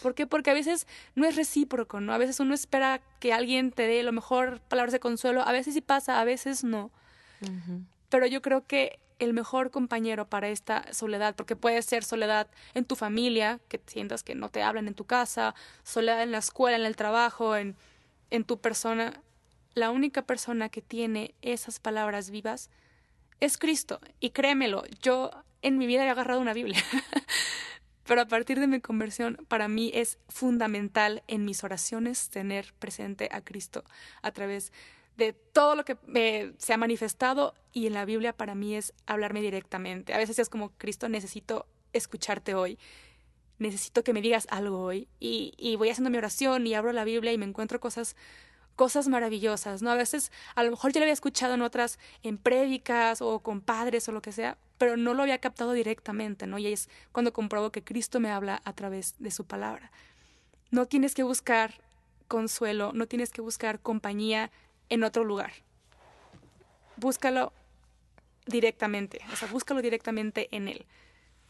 ¿Por 0.02 0.14
qué? 0.14 0.28
Porque 0.28 0.50
a 0.50 0.54
veces 0.54 0.88
no 1.16 1.26
es 1.26 1.36
recíproco, 1.36 2.02
¿no? 2.02 2.14
A 2.14 2.18
veces 2.18 2.40
uno 2.40 2.54
espera 2.54 3.02
que 3.20 3.32
alguien 3.32 3.72
te 3.72 3.88
dé 3.88 4.04
lo 4.04 4.12
mejor 4.12 4.60
palabras 4.62 4.92
de 4.92 5.00
consuelo, 5.00 5.42
a 5.42 5.52
veces 5.52 5.74
sí 5.74 5.82
pasa, 5.82 6.20
a 6.20 6.24
veces 6.26 6.64
no. 6.64 6.92
Pero 8.10 8.26
yo 8.26 8.42
creo 8.42 8.68
que 8.68 9.00
el 9.20 9.34
mejor 9.34 9.70
compañero 9.70 10.28
para 10.28 10.50
esta 10.50 10.92
soledad, 10.94 11.36
porque 11.36 11.56
puede 11.56 11.82
ser 11.82 12.04
soledad 12.04 12.48
en 12.74 12.86
tu 12.86 12.96
familia, 12.96 13.60
que 13.68 13.82
sientas 13.86 14.24
que 14.24 14.36
no 14.36 14.50
te 14.50 14.64
hablan 14.64 14.88
en 14.88 14.96
tu 14.96 15.06
casa, 15.06 15.54
soledad 15.84 16.24
en 16.24 16.32
la 16.32 16.40
escuela, 16.40 16.78
en 16.78 16.86
el 16.86 16.96
trabajo, 16.96 17.56
en, 17.56 17.76
en 18.32 18.44
tu 18.44 18.60
persona, 18.60 19.22
la 19.74 19.92
única 19.92 20.24
persona 20.24 20.70
que 20.70 20.82
tiene 20.82 21.36
esas 21.42 21.80
palabras 21.80 22.32
vivas 22.32 22.70
es 23.40 23.58
Cristo. 23.58 24.00
Y 24.20 24.32
créemelo, 24.32 24.84
yo 25.02 25.32
en 25.62 25.78
mi 25.78 25.88
vida 25.88 26.06
he 26.06 26.10
agarrado 26.10 26.42
una 26.42 26.54
Biblia. 26.54 26.82
Pero 28.06 28.22
a 28.22 28.28
partir 28.28 28.60
de 28.60 28.68
mi 28.68 28.82
conversión, 28.82 29.46
para 29.48 29.68
mí 29.68 29.92
es 29.94 30.18
fundamental 30.28 31.22
en 31.28 31.46
mis 31.46 31.64
oraciones 31.64 32.30
tener 32.30 32.74
presente 32.80 33.30
a 33.32 33.42
Cristo 33.42 33.84
a 34.24 34.32
través 34.32 34.72
de 34.72 34.78
todo 35.52 35.76
lo 35.76 35.86
que 35.86 35.98
se 36.58 36.74
ha 36.74 36.78
manifestado 36.78 37.54
y 37.74 37.88
en 37.88 37.94
la 37.94 38.06
Biblia 38.06 38.34
para 38.34 38.56
mí 38.56 38.76
es 38.76 38.94
hablarme 39.06 39.42
directamente. 39.42 40.14
A 40.14 40.18
veces 40.18 40.40
es 40.40 40.50
como, 40.50 40.72
Cristo, 40.78 41.10
necesito 41.10 41.68
escucharte 41.94 42.56
hoy, 42.56 42.78
necesito 43.58 44.04
que 44.04 44.14
me 44.14 44.22
digas 44.22 44.48
algo 44.50 44.82
hoy 44.82 45.08
y, 45.20 45.76
voy 45.78 45.90
haciendo 45.90 46.10
mi 46.10 46.18
oración 46.18 46.66
y 46.66 46.74
abro 46.74 46.92
la 46.94 47.04
Biblia 47.04 47.32
y 47.32 47.38
me 47.38 47.46
encuentro 47.46 47.80
cosas 47.80 48.16
cosas 48.76 49.10
maravillosas, 49.10 49.82
¿no? 49.82 49.92
A 49.92 49.96
veces, 49.96 50.32
a 50.56 50.64
lo 50.64 50.72
mejor 50.72 50.94
yo 50.94 51.02
lo 51.02 51.04
había 51.04 51.14
escuchado 51.14 51.54
en 51.54 51.62
otras, 51.62 52.00
en 52.24 52.38
prédicas 52.38 53.22
o 53.22 53.40
con 53.40 53.60
padres 53.60 54.08
o 54.08 54.14
lo 54.14 54.22
que 54.22 54.32
sea, 54.32 54.58
pero 54.78 54.96
no 54.96 55.14
lo 55.14 55.24
había 55.24 55.40
captado 55.40 55.74
directamente, 55.74 56.48
¿no? 56.48 56.58
Y 56.60 56.68
es 56.68 56.88
cuando 57.12 57.34
compruebo 57.34 57.74
que 57.74 57.84
Cristo 57.84 58.22
me 58.22 58.32
habla 58.32 58.62
a 58.64 58.72
través 58.72 59.16
de 59.20 59.32
su 59.32 59.44
palabra. 59.44 59.92
No 60.72 60.86
tienes 60.86 61.14
que 61.14 61.24
buscar 61.24 61.82
consuelo, 62.30 62.94
no 62.94 63.06
tienes 63.06 63.32
que 63.32 63.42
buscar 63.42 63.82
compañía 63.82 64.50
en 64.90 65.04
otro 65.04 65.24
lugar. 65.24 65.52
Búscalo 66.98 67.54
directamente, 68.46 69.22
o 69.32 69.36
sea, 69.36 69.48
búscalo 69.48 69.82
directamente 69.82 70.50
en 70.52 70.68
Él. 70.68 70.86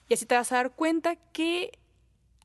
Y 0.07 0.13
así 0.13 0.25
te 0.25 0.35
vas 0.35 0.51
a 0.51 0.55
dar 0.55 0.71
cuenta 0.71 1.15
que 1.15 1.77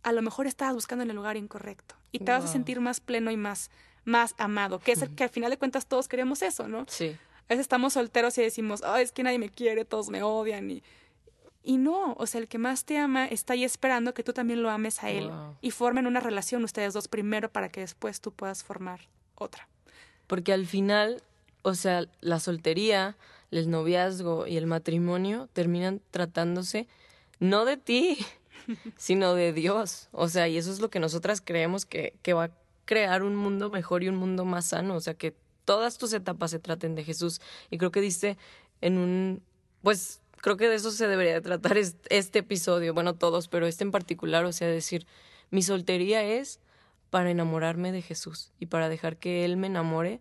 a 0.02 0.12
lo 0.12 0.22
mejor 0.22 0.46
estabas 0.46 0.74
buscando 0.74 1.02
en 1.02 1.11
el 1.11 1.16
lugar 1.16 1.37
incorrecto 1.37 1.96
y 2.12 2.20
te 2.20 2.30
vas 2.30 2.44
a 2.44 2.48
sentir 2.48 2.80
más 2.80 3.00
pleno 3.00 3.30
y 3.30 3.37
más 3.37 3.70
más 4.04 4.35
amado, 4.38 4.78
que 4.78 4.92
es 4.92 5.02
el 5.02 5.14
que 5.14 5.24
al 5.24 5.30
final 5.30 5.50
de 5.50 5.57
cuentas 5.57 5.87
todos 5.87 6.09
queremos 6.09 6.42
eso, 6.42 6.68
¿no? 6.68 6.85
Sí. 6.88 7.16
A 7.44 7.48
veces 7.48 7.62
estamos 7.62 7.94
solteros 7.94 8.37
y 8.38 8.42
decimos, 8.42 8.83
oh, 8.87 8.96
es 8.96 9.12
que 9.12 9.22
nadie 9.22 9.38
me 9.38 9.48
quiere, 9.48 9.85
todos 9.85 10.11
me 10.11 10.22
odian 10.22 10.70
y... 10.70 10.83
Y 11.66 11.78
no, 11.78 12.12
o 12.18 12.26
sea, 12.26 12.42
el 12.42 12.48
que 12.48 12.59
más 12.59 12.85
te 12.85 12.98
ama 12.98 13.24
está 13.24 13.54
ahí 13.54 13.64
esperando 13.64 14.12
que 14.12 14.22
tú 14.22 14.35
también 14.35 14.62
lo 14.62 14.68
ames 14.68 15.02
a 15.02 15.09
él 15.09 15.30
y 15.62 15.70
formen 15.70 16.07
una 16.07 16.20
relación 16.20 16.62
ustedes 16.62 16.92
dos 16.92 17.09
primero 17.09 17.50
para 17.50 17.70
que 17.70 17.80
después 17.80 18.20
tú 18.20 18.33
puedas 18.33 18.62
formar 18.62 19.09
otra. 19.35 19.66
Porque 20.35 20.53
al 20.53 20.66
final, 20.66 21.23
o 21.62 21.77
sea, 21.77 22.09
la 22.20 22.40
soltería, 22.40 23.16
el 23.53 23.70
noviazgo 23.70 24.49
y 24.49 24.57
el 24.57 24.66
matrimonio 24.66 25.49
terminan 25.53 26.01
tratándose 26.11 26.88
no 27.38 27.64
de 27.64 27.77
ti, 27.77 28.18
sino 28.97 29.35
de 29.35 29.53
Dios. 29.53 30.09
O 30.11 30.29
sea, 30.29 30.49
y 30.49 30.57
eso 30.57 30.73
es 30.73 30.81
lo 30.81 30.90
que 30.90 30.99
nosotras 30.99 31.40
creemos 31.40 31.87
que, 31.87 32.14
que 32.23 32.33
va 32.33 32.51
crear 32.85 33.23
un 33.23 33.37
mundo 33.37 33.70
mejor 33.70 34.03
y 34.03 34.09
un 34.09 34.16
mundo 34.16 34.44
más 34.44 34.64
sano, 34.64 34.97
o 34.97 35.01
sea, 35.01 35.14
que 35.14 35.37
todas 35.64 35.99
tus 35.99 36.12
etapas 36.12 36.51
se 36.51 36.59
traten 36.59 36.97
de 36.97 37.05
Jesús. 37.05 37.40
Y 37.70 37.79
creo 37.79 37.92
que 37.92 38.01
diste 38.01 38.37
en 38.81 38.99
un, 38.99 39.40
pues 39.83 40.20
creo 40.38 40.57
que 40.57 40.68
de 40.68 40.75
eso 40.75 40.90
se 40.90 41.07
debería 41.07 41.40
tratar 41.42 41.79
este 41.79 42.40
episodio, 42.40 42.92
bueno, 42.92 43.14
todos, 43.14 43.47
pero 43.47 43.68
este 43.68 43.85
en 43.85 43.92
particular, 43.92 44.44
o 44.47 44.53
sea, 44.53 44.66
decir, 44.66 45.07
mi 45.53 45.62
soltería 45.62 46.25
es 46.25 46.59
para 47.14 47.31
enamorarme 47.31 47.92
de 47.92 48.03
Jesús 48.03 48.50
y 48.59 48.66
para 48.66 48.88
dejar 48.88 49.18
que 49.18 49.44
Él 49.44 49.57
me 49.57 49.68
enamore 49.68 50.20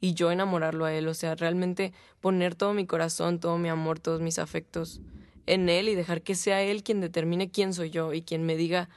y 0.00 0.14
yo 0.14 0.30
enamorarlo 0.30 0.84
a 0.84 0.94
Él, 0.94 1.08
o 1.08 1.14
sea, 1.14 1.34
realmente 1.34 1.92
poner 2.20 2.54
todo 2.54 2.74
mi 2.74 2.86
corazón, 2.86 3.40
todo 3.40 3.58
mi 3.58 3.68
amor, 3.68 3.98
todos 3.98 4.20
mis 4.20 4.38
afectos 4.38 5.00
en 5.46 5.68
Él 5.68 5.88
y 5.88 5.96
dejar 5.96 6.22
que 6.22 6.36
sea 6.36 6.62
Él 6.62 6.84
quien 6.84 7.00
determine 7.00 7.50
quién 7.50 7.74
soy 7.74 7.90
yo 7.90 8.12
y 8.12 8.22
quien 8.22 8.46
me 8.46 8.54
diga 8.54 8.88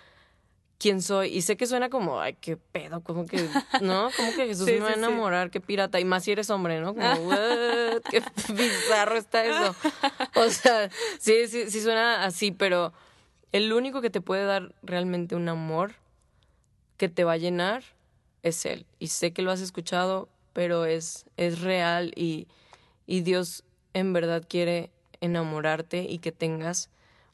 quién 0.78 1.02
soy. 1.02 1.36
Y 1.36 1.42
sé 1.42 1.58
que 1.58 1.66
suena 1.66 1.90
como, 1.90 2.22
ay, 2.22 2.38
qué 2.40 2.58
pedo, 2.58 3.02
como 3.02 3.26
que, 3.26 3.44
¿no? 3.82 4.12
Como 4.16 4.36
que 4.36 4.46
Jesús 4.46 4.68
me 4.68 4.80
va 4.80 4.90
a 4.90 4.94
enamorar, 4.94 5.50
qué 5.50 5.60
pirata. 5.60 6.00
Y 6.00 6.06
más 6.06 6.24
si 6.24 6.34
eres 6.34 6.52
hombre, 6.52 6.80
¿no? 6.80 6.94
Como, 6.94 7.12
what, 7.28 8.04
qué 8.12 8.22
bizarro 8.54 9.18
está 9.18 9.44
eso. 9.44 9.76
O 10.36 10.48
sea, 10.52 10.92
sí, 11.18 11.48
sí, 11.48 11.72
sí 11.72 11.82
suena 11.82 12.24
así, 12.24 12.52
pero 12.52 12.94
el 13.52 13.74
único 13.74 14.00
que 14.00 14.12
te 14.12 14.22
puede 14.22 14.46
dar 14.46 14.76
realmente 14.84 15.36
un 15.36 15.50
amor 15.50 15.96
que 17.02 17.10
te 17.10 17.24
va 17.24 17.32
a 17.32 17.38
llenar 17.38 17.84
es 18.44 18.64
Él. 18.64 18.86
Y 19.00 19.08
sé 19.08 19.34
que 19.34 19.42
lo 19.42 19.50
has 19.50 19.60
escuchado, 19.60 20.30
pero 20.54 20.86
es, 20.86 21.26
es 21.36 21.62
real 21.62 22.12
y, 22.16 22.48
y 23.08 23.22
Dios 23.22 23.64
en 23.96 24.14
verdad 24.14 24.46
quiere 24.48 24.92
enamorarte 25.20 26.04
y 26.04 26.20
que 26.20 26.32
tengas 26.32 26.92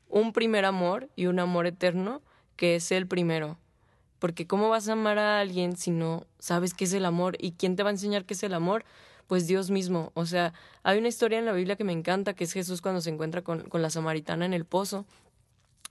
un 0.07 0.31
primer 0.31 0.63
amor 0.63 1.09
y 1.17 1.25
un 1.25 1.37
amor 1.39 1.67
eterno 1.67 2.21
que 2.55 2.75
es 2.75 2.93
el 2.93 3.07
primero. 3.07 3.57
Porque 4.19 4.47
¿cómo 4.47 4.69
vas 4.69 4.87
a 4.87 4.93
amar 4.93 5.19
a 5.19 5.41
alguien 5.41 5.75
si 5.75 5.91
no 5.91 6.25
sabes 6.39 6.73
qué 6.73 6.85
es 6.85 6.93
el 6.93 7.03
amor? 7.03 7.35
¿Y 7.37 7.51
quién 7.51 7.75
te 7.75 7.83
va 7.83 7.89
a 7.89 7.91
enseñar 7.91 8.23
qué 8.23 8.35
es 8.35 8.43
el 8.43 8.53
amor? 8.53 8.85
Pues 9.27 9.47
Dios 9.47 9.69
mismo. 9.69 10.13
O 10.13 10.25
sea, 10.25 10.53
hay 10.83 10.97
una 10.97 11.09
historia 11.09 11.39
en 11.39 11.45
la 11.45 11.51
Biblia 11.51 11.75
que 11.75 11.83
me 11.83 11.91
encanta, 11.91 12.35
que 12.35 12.45
es 12.45 12.53
Jesús 12.53 12.81
cuando 12.81 13.01
se 13.01 13.09
encuentra 13.09 13.41
con, 13.41 13.67
con 13.67 13.81
la 13.81 13.89
samaritana 13.89 14.45
en 14.45 14.53
el 14.53 14.63
pozo 14.63 15.05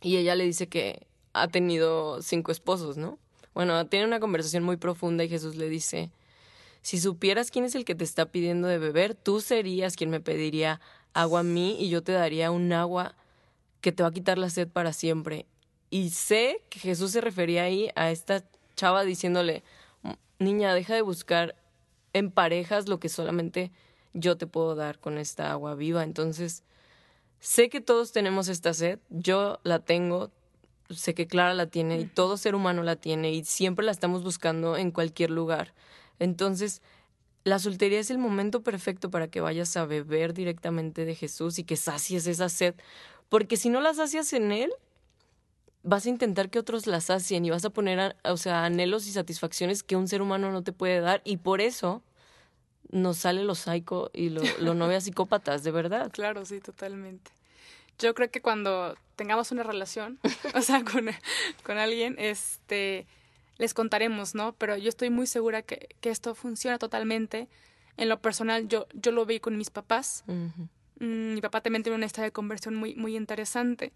y 0.00 0.16
ella 0.16 0.34
le 0.34 0.44
dice 0.44 0.66
que 0.66 1.06
ha 1.34 1.48
tenido 1.48 2.22
cinco 2.22 2.52
esposos, 2.52 2.96
¿no? 2.96 3.18
Bueno, 3.56 3.86
tiene 3.86 4.04
una 4.04 4.20
conversación 4.20 4.64
muy 4.64 4.76
profunda 4.76 5.24
y 5.24 5.30
Jesús 5.30 5.56
le 5.56 5.70
dice, 5.70 6.10
si 6.82 7.00
supieras 7.00 7.50
quién 7.50 7.64
es 7.64 7.74
el 7.74 7.86
que 7.86 7.94
te 7.94 8.04
está 8.04 8.26
pidiendo 8.26 8.68
de 8.68 8.76
beber, 8.76 9.14
tú 9.14 9.40
serías 9.40 9.96
quien 9.96 10.10
me 10.10 10.20
pediría 10.20 10.78
agua 11.14 11.40
a 11.40 11.42
mí 11.42 11.74
y 11.80 11.88
yo 11.88 12.02
te 12.02 12.12
daría 12.12 12.50
un 12.50 12.70
agua 12.74 13.14
que 13.80 13.92
te 13.92 14.02
va 14.02 14.10
a 14.10 14.12
quitar 14.12 14.36
la 14.36 14.50
sed 14.50 14.68
para 14.68 14.92
siempre. 14.92 15.46
Y 15.88 16.10
sé 16.10 16.60
que 16.68 16.80
Jesús 16.80 17.12
se 17.12 17.22
refería 17.22 17.62
ahí 17.62 17.88
a 17.96 18.10
esta 18.10 18.44
chava 18.74 19.04
diciéndole, 19.04 19.64
niña, 20.38 20.74
deja 20.74 20.94
de 20.94 21.00
buscar 21.00 21.56
en 22.12 22.30
parejas 22.30 22.88
lo 22.88 23.00
que 23.00 23.08
solamente 23.08 23.72
yo 24.12 24.36
te 24.36 24.46
puedo 24.46 24.74
dar 24.74 24.98
con 24.98 25.16
esta 25.16 25.50
agua 25.50 25.74
viva. 25.74 26.04
Entonces, 26.04 26.62
sé 27.40 27.70
que 27.70 27.80
todos 27.80 28.12
tenemos 28.12 28.48
esta 28.48 28.74
sed, 28.74 28.98
yo 29.08 29.60
la 29.62 29.78
tengo, 29.78 30.30
sé 30.90 31.14
que 31.14 31.26
Clara 31.26 31.54
la 31.54 31.66
tiene 31.66 32.00
y 32.00 32.06
todo 32.06 32.36
ser 32.36 32.54
humano 32.54 32.82
la 32.82 32.96
tiene 32.96 33.32
y 33.32 33.44
siempre 33.44 33.84
la 33.84 33.92
estamos 33.92 34.22
buscando 34.22 34.76
en 34.76 34.90
cualquier 34.90 35.30
lugar. 35.30 35.74
Entonces, 36.18 36.82
la 37.44 37.58
soltería 37.58 38.00
es 38.00 38.10
el 38.10 38.18
momento 38.18 38.62
perfecto 38.62 39.10
para 39.10 39.28
que 39.28 39.40
vayas 39.40 39.76
a 39.76 39.86
beber 39.86 40.34
directamente 40.34 41.04
de 41.04 41.14
Jesús 41.14 41.58
y 41.58 41.64
que 41.64 41.76
sacies 41.76 42.26
esa 42.26 42.48
sed, 42.48 42.74
porque 43.28 43.56
si 43.56 43.68
no 43.68 43.80
la 43.80 43.94
sacias 43.94 44.32
en 44.32 44.52
Él, 44.52 44.72
vas 45.82 46.06
a 46.06 46.08
intentar 46.08 46.50
que 46.50 46.58
otros 46.58 46.86
las 46.86 47.04
sacien 47.04 47.44
y 47.44 47.50
vas 47.50 47.64
a 47.64 47.70
poner, 47.70 48.16
o 48.24 48.36
sea, 48.36 48.64
anhelos 48.64 49.06
y 49.06 49.12
satisfacciones 49.12 49.84
que 49.84 49.96
un 49.96 50.08
ser 50.08 50.22
humano 50.22 50.50
no 50.50 50.62
te 50.62 50.72
puede 50.72 51.00
dar 51.00 51.22
y 51.24 51.36
por 51.36 51.60
eso 51.60 52.02
nos 52.90 53.18
sale 53.18 53.44
lo 53.44 53.54
psycho 53.54 54.10
y 54.12 54.30
lo, 54.30 54.42
lo 54.60 54.74
novia 54.74 55.00
psicópatas, 55.00 55.62
de 55.62 55.70
verdad. 55.70 56.10
Claro, 56.12 56.44
sí, 56.44 56.60
totalmente. 56.60 57.35
Yo 57.98 58.14
creo 58.14 58.30
que 58.30 58.40
cuando 58.40 58.96
tengamos 59.16 59.52
una 59.52 59.62
relación, 59.62 60.18
o 60.54 60.60
sea, 60.60 60.84
con, 60.84 61.08
con 61.62 61.78
alguien, 61.78 62.16
este, 62.18 63.06
les 63.58 63.74
contaremos, 63.74 64.34
¿no? 64.34 64.54
Pero 64.54 64.76
yo 64.76 64.88
estoy 64.88 65.10
muy 65.10 65.26
segura 65.26 65.62
que, 65.62 65.88
que 66.00 66.10
esto 66.10 66.34
funciona 66.34 66.78
totalmente. 66.78 67.48
En 67.96 68.08
lo 68.08 68.20
personal, 68.20 68.68
yo, 68.68 68.86
yo 68.92 69.12
lo 69.12 69.24
vi 69.24 69.40
con 69.40 69.56
mis 69.56 69.70
papás. 69.70 70.24
Mm, 70.26 71.34
mi 71.34 71.40
papá 71.40 71.60
también 71.60 71.82
tiene 71.82 71.96
una 71.96 72.06
historia 72.06 72.26
de 72.26 72.32
conversión 72.32 72.74
muy, 72.74 72.94
muy 72.94 73.16
interesante 73.16 73.92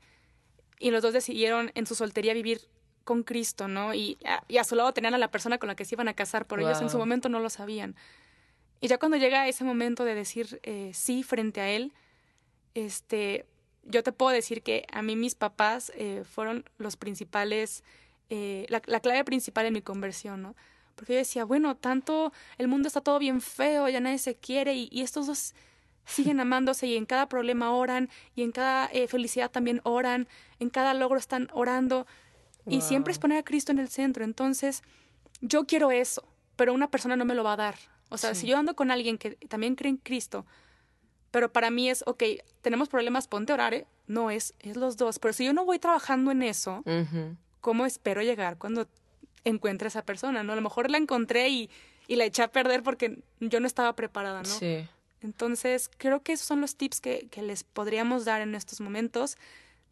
y 0.79 0.91
los 0.91 1.03
dos 1.03 1.13
decidieron 1.13 1.71
en 1.75 1.87
su 1.87 1.95
soltería 1.95 2.35
vivir 2.35 2.63
con 3.05 3.23
Cristo, 3.23 3.69
¿no? 3.69 3.95
Y 3.95 4.19
a, 4.25 4.65
su 4.65 4.75
lado 4.75 4.93
tenían 4.93 5.15
a 5.15 5.19
la 5.19 5.31
persona 5.31 5.59
con 5.59 5.69
la 5.69 5.75
que 5.75 5.85
se 5.85 5.95
iban 5.95 6.09
a 6.09 6.15
casar, 6.15 6.47
pero 6.47 6.63
ellos 6.63 6.81
en 6.81 6.91
su 6.91 6.99
momento 6.99 7.29
no 7.29 7.41
lo 7.41 7.51
sabían. 7.51 7.97
Y 8.81 8.89
ya 8.89 8.99
cuando 8.99 9.19
llega 9.19 9.47
ese 9.47 9.65
momento 9.65 10.05
de 10.05 10.15
decir 10.15 10.61
eh, 10.63 10.91
sí 10.95 11.23
frente 11.23 11.61
a 11.61 11.71
él, 11.71 11.93
este, 12.75 13.47
yo 13.91 14.03
te 14.03 14.13
puedo 14.13 14.33
decir 14.33 14.63
que 14.63 14.87
a 14.93 15.03
mí 15.03 15.17
mis 15.17 15.35
papás 15.35 15.93
eh, 15.95 16.25
fueron 16.25 16.65
los 16.79 16.97
principales, 16.97 17.85
eh, 18.29 18.67
la, 18.69 18.81
clave 18.81 19.25
principal 19.25 19.67
en 19.67 19.73
mi 19.73 19.83
conversión, 19.83 20.43
¿no? 20.43 20.55
Porque 20.95 21.15
yo 21.15 21.19
decía, 21.19 21.45
bueno, 21.45 21.77
tanto 21.77 22.33
el 22.59 22.69
mundo 22.69 22.89
está 22.89 23.01
todo 23.01 23.19
bien 23.19 23.41
feo, 23.41 23.89
ya 23.89 24.01
nadie 24.01 24.19
se 24.19 24.35
quiere 24.35 24.75
y, 24.75 24.89
y 24.93 25.03
estos 25.03 25.27
dos 25.27 25.55
siguen 26.05 26.41
amándose 26.41 26.87
y 26.87 26.97
en 26.97 27.07
cada 27.07 27.29
problema 27.29 27.73
oran 27.73 28.09
y 28.35 28.43
en 28.43 28.53
cada 28.53 28.87
eh, 28.93 29.09
felicidad 29.09 29.51
también 29.51 29.81
oran, 29.85 30.29
en 30.59 30.71
cada 30.71 30.95
logro 30.95 31.19
están 31.19 31.49
orando 31.53 32.07
y 32.67 32.83
siempre 32.83 33.13
es 33.13 33.19
poner 33.19 33.39
a 33.39 33.43
Cristo 33.43 33.73
en 33.73 33.79
el 33.79 33.89
centro. 33.89 34.23
Entonces, 34.23 34.83
yo 35.41 35.65
quiero 35.65 35.91
eso, 35.91 36.23
pero 36.55 36.73
una 36.73 36.89
persona 36.89 37.17
no 37.17 37.25
me 37.25 37.35
lo 37.35 37.43
va 37.43 37.55
a 37.55 37.57
dar. 37.57 37.75
O 38.11 38.19
sea, 38.19 38.35
si 38.35 38.47
yo 38.47 38.57
ando 38.59 38.77
con 38.77 38.91
alguien 38.91 39.19
que 39.19 39.33
también 39.49 39.75
cree 39.75 39.91
en 39.91 39.97
Cristo, 39.97 40.47
pero 41.31 41.53
para 41.53 41.71
mí 41.71 41.89
es, 41.89 42.03
ok, 42.07 42.23
tenemos 42.63 42.89
problemas, 42.89 43.29
ponte 43.29 43.53
a 43.53 43.55
orar, 43.55 43.75
¿eh? 43.75 43.87
no 44.07 44.31
es, 44.31 44.55
es 44.59 44.77
los 44.77 44.97
dos. 44.97 45.19
Pero 45.19 45.33
si 45.33 45.45
yo 45.45 45.53
no 45.53 45.65
voy 45.65 45.79
trabajando 45.79 46.31
en 46.31 46.43
eso, 46.43 46.83
¿cómo 47.61 47.87
espero 47.87 48.23
llegar 48.23 48.59
cuando 48.59 48.89
encuentre 49.45 49.87
a 49.87 49.89
esa 49.89 50.03
persona? 50.03 50.43
¿no? 50.43 50.53
A 50.53 50.57
lo 50.57 50.63
mejor 50.63 50.91
la 50.91 50.99
encontré 50.99 51.49
y, 51.49 51.71
y 52.09 52.17
la 52.17 52.25
eché 52.25 52.43
a 52.43 52.49
perder 52.49 52.83
porque 52.83 53.23
yo 53.39 53.61
no 53.61 53.67
estaba 53.67 53.95
preparada, 53.95 54.43
¿no? 54.43 54.49
Sí. 54.49 54.87
Entonces, 55.23 55.91
creo 55.97 56.23
que 56.23 56.33
esos 56.33 56.47
son 56.47 56.61
los 56.61 56.77
tips 56.77 57.01
que, 57.01 57.29
que 57.31 57.43
les 57.43 57.63
podríamos 57.63 58.25
dar 58.25 58.41
en 58.41 58.55
estos 58.55 58.81
momentos. 58.81 59.37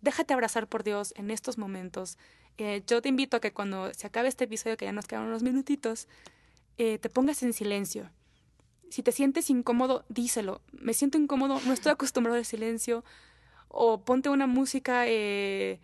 Déjate 0.00 0.34
abrazar 0.34 0.66
por 0.66 0.82
Dios 0.82 1.12
en 1.16 1.30
estos 1.30 1.58
momentos. 1.58 2.18
Eh, 2.56 2.82
yo 2.86 3.00
te 3.00 3.08
invito 3.08 3.36
a 3.36 3.40
que 3.40 3.52
cuando 3.52 3.92
se 3.94 4.06
acabe 4.06 4.28
este 4.28 4.44
episodio, 4.44 4.76
que 4.76 4.86
ya 4.86 4.92
nos 4.92 5.06
quedan 5.06 5.24
unos 5.24 5.42
minutitos, 5.42 6.08
eh, 6.76 6.98
te 6.98 7.08
pongas 7.08 7.42
en 7.42 7.52
silencio. 7.52 8.10
Si 8.90 9.02
te 9.02 9.12
sientes 9.12 9.50
incómodo, 9.50 10.04
díselo. 10.08 10.60
Me 10.72 10.94
siento 10.94 11.18
incómodo, 11.18 11.60
no 11.66 11.72
estoy 11.72 11.92
acostumbrado 11.92 12.38
al 12.38 12.44
silencio. 12.44 13.04
O 13.68 14.00
ponte 14.00 14.28
una 14.28 14.46
música, 14.46 15.04
eh, 15.06 15.78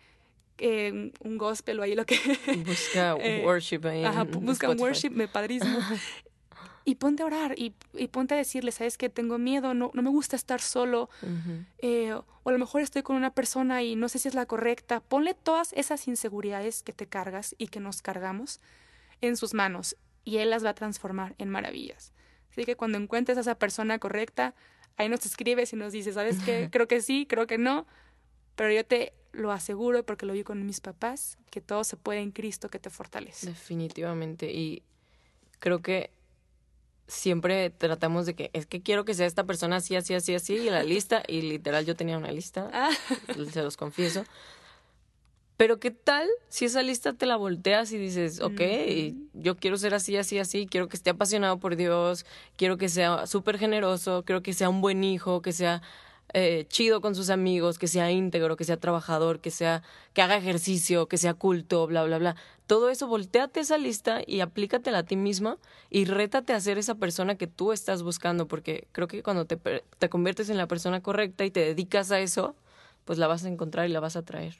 un 0.59 1.37
gospel 1.37 1.79
o 1.79 1.83
ahí 1.83 1.95
lo 1.95 2.05
que... 2.05 2.17
Busca 2.65 3.15
worship 3.43 3.85
ahí. 3.85 4.03
Ajá, 4.03 4.23
busca 4.23 4.69
un 4.69 4.79
worship, 4.79 5.11
me 5.11 5.27
padrísimo. 5.27 5.79
y 6.85 6.95
ponte 6.95 7.23
a 7.23 7.25
orar 7.25 7.55
y, 7.57 7.73
y, 7.93 8.07
ponte 8.07 8.35
a 8.35 8.37
decirle, 8.37 8.71
sabes 8.71 8.97
que 8.97 9.09
tengo 9.09 9.39
miedo, 9.39 9.73
no, 9.73 9.89
no 9.93 10.01
me 10.03 10.09
gusta 10.09 10.35
estar 10.35 10.61
solo, 10.61 11.09
eh, 11.79 12.13
o 12.13 12.49
a 12.49 12.51
lo 12.51 12.59
mejor 12.59 12.81
estoy 12.81 13.01
con 13.01 13.15
una 13.15 13.33
persona 13.33 13.81
y 13.81 13.95
no 13.95 14.07
sé 14.07 14.19
si 14.19 14.27
es 14.27 14.35
la 14.35 14.45
correcta. 14.45 14.99
Ponle 14.99 15.33
todas 15.33 15.73
esas 15.73 16.07
inseguridades 16.07 16.83
que 16.83 16.93
te 16.93 17.07
cargas 17.07 17.55
y 17.57 17.67
que 17.67 17.79
nos 17.79 18.03
cargamos 18.03 18.61
en 19.21 19.35
sus 19.35 19.55
manos 19.55 19.97
y 20.23 20.37
Él 20.37 20.51
las 20.51 20.63
va 20.63 20.69
a 20.69 20.75
transformar 20.75 21.33
en 21.39 21.49
maravillas. 21.49 22.13
Así 22.55 22.63
que 22.63 22.77
cuando 22.77 22.97
encuentres 22.97 23.37
a 23.37 23.41
esa 23.41 23.55
persona 23.55 23.99
correcta, 23.99 24.55
ahí 24.95 25.09
nos 25.09 25.25
escribes 25.25 25.73
y 25.73 25.75
nos 25.75 25.91
dices, 25.91 26.15
¿sabes 26.15 26.37
qué? 26.45 26.69
Creo 26.71 26.87
que 26.87 27.01
sí, 27.01 27.25
creo 27.27 27.47
que 27.47 27.57
no, 27.57 27.85
pero 28.55 28.71
yo 28.71 28.85
te 28.85 29.11
lo 29.33 29.51
aseguro 29.51 30.05
porque 30.05 30.25
lo 30.25 30.31
vi 30.31 30.43
con 30.43 30.65
mis 30.65 30.79
papás, 30.79 31.37
que 31.51 31.59
todo 31.59 31.83
se 31.83 31.97
puede 31.97 32.21
en 32.21 32.31
Cristo 32.31 32.69
que 32.69 32.79
te 32.79 32.89
fortalece. 32.89 33.47
Definitivamente. 33.47 34.53
Y 34.53 34.83
creo 35.59 35.81
que 35.81 36.11
siempre 37.07 37.71
tratamos 37.71 38.25
de 38.25 38.35
que 38.35 38.49
es 38.53 38.65
que 38.65 38.81
quiero 38.81 39.03
que 39.03 39.13
sea 39.13 39.25
esta 39.25 39.43
persona 39.43 39.75
así, 39.75 39.97
así, 39.97 40.13
así, 40.13 40.33
así, 40.33 40.55
y 40.55 40.69
la 40.69 40.83
lista, 40.83 41.23
y 41.27 41.41
literal 41.41 41.85
yo 41.85 41.95
tenía 41.97 42.17
una 42.17 42.31
lista, 42.31 42.69
ah. 42.71 42.89
se 43.51 43.61
los 43.63 43.75
confieso. 43.75 44.23
Pero 45.57 45.79
¿qué 45.79 45.91
tal 45.91 46.27
si 46.49 46.65
esa 46.65 46.83
lista 46.83 47.13
te 47.13 47.25
la 47.25 47.37
volteas 47.37 47.91
y 47.93 47.97
dices, 47.97 48.41
ok, 48.41 48.61
yo 49.33 49.55
quiero 49.55 49.77
ser 49.77 49.93
así, 49.93 50.17
así, 50.17 50.37
así, 50.37 50.67
quiero 50.67 50.89
que 50.89 50.97
esté 50.97 51.11
apasionado 51.11 51.59
por 51.59 51.77
Dios, 51.77 52.25
quiero 52.57 52.77
que 52.77 52.89
sea 52.89 53.25
súper 53.25 53.57
generoso, 53.57 54.23
quiero 54.25 54.43
que 54.43 54.53
sea 54.53 54.69
un 54.69 54.81
buen 54.81 55.03
hijo, 55.05 55.41
que 55.41 55.53
sea 55.53 55.81
eh, 56.33 56.65
chido 56.67 56.99
con 56.99 57.15
sus 57.15 57.29
amigos, 57.29 57.79
que 57.79 57.87
sea 57.87 58.11
íntegro, 58.11 58.57
que 58.57 58.65
sea 58.65 58.75
trabajador, 58.77 59.39
que 59.39 59.51
sea, 59.51 59.81
que 60.13 60.21
haga 60.21 60.35
ejercicio, 60.35 61.07
que 61.07 61.17
sea 61.17 61.33
culto, 61.33 61.87
bla, 61.87 62.03
bla, 62.03 62.17
bla. 62.17 62.35
Todo 62.67 62.89
eso, 62.89 63.07
volteate 63.07 63.61
esa 63.61 63.77
lista 63.77 64.21
y 64.27 64.41
aplícatela 64.41 64.99
a 64.99 65.03
ti 65.03 65.15
misma 65.15 65.57
y 65.89 66.03
rétate 66.03 66.51
a 66.51 66.59
ser 66.59 66.77
esa 66.77 66.95
persona 66.95 67.35
que 67.35 67.47
tú 67.47 67.71
estás 67.71 68.03
buscando, 68.03 68.47
porque 68.49 68.87
creo 68.91 69.07
que 69.07 69.23
cuando 69.23 69.45
te, 69.45 69.55
te 69.55 70.09
conviertes 70.09 70.49
en 70.49 70.57
la 70.57 70.67
persona 70.67 71.01
correcta 71.01 71.45
y 71.45 71.51
te 71.51 71.61
dedicas 71.61 72.11
a 72.11 72.19
eso, 72.19 72.55
pues 73.05 73.19
la 73.19 73.27
vas 73.27 73.45
a 73.45 73.47
encontrar 73.47 73.87
y 73.87 73.93
la 73.93 74.01
vas 74.01 74.17
a 74.17 74.23
traer. 74.23 74.57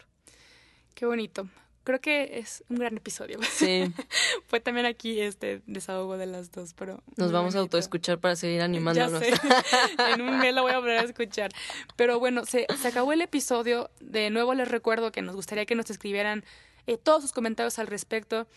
Qué 0.95 1.05
bonito 1.05 1.47
creo 1.85 2.01
que 2.01 2.39
es 2.39 2.65
un 2.67 2.77
gran 2.77 2.97
episodio. 2.97 3.39
Sí. 3.49 3.93
Fue 4.47 4.59
también 4.59 4.85
aquí 4.85 5.21
este 5.21 5.61
desahogo 5.67 6.17
de 6.17 6.25
las 6.25 6.51
dos, 6.51 6.73
pero... 6.73 7.01
Nos 7.15 7.31
vamos 7.31 7.55
a 7.55 7.59
autoescuchar 7.59 8.19
para 8.19 8.35
seguir 8.35 8.61
animándonos. 8.61 9.21
Ya 9.21 9.35
sé. 9.37 9.41
en 10.13 10.21
un 10.21 10.39
mes 10.39 10.53
lo 10.53 10.63
voy 10.63 10.73
a 10.73 10.79
volver 10.79 10.99
a 10.99 11.03
escuchar. 11.03 11.51
Pero 11.95 12.19
bueno, 12.19 12.43
se, 12.45 12.65
se 12.81 12.87
acabó 12.89 13.13
el 13.13 13.21
episodio. 13.21 13.89
De 14.01 14.29
nuevo 14.31 14.53
les 14.53 14.67
recuerdo 14.67 15.13
que 15.13 15.21
nos 15.21 15.35
gustaría 15.35 15.65
que 15.65 15.75
nos 15.75 15.89
escribieran 15.89 16.43
eh, 16.87 16.97
todos 16.97 17.21
sus 17.21 17.31
comentarios 17.31 17.79
al 17.79 17.87
respecto. 17.87 18.47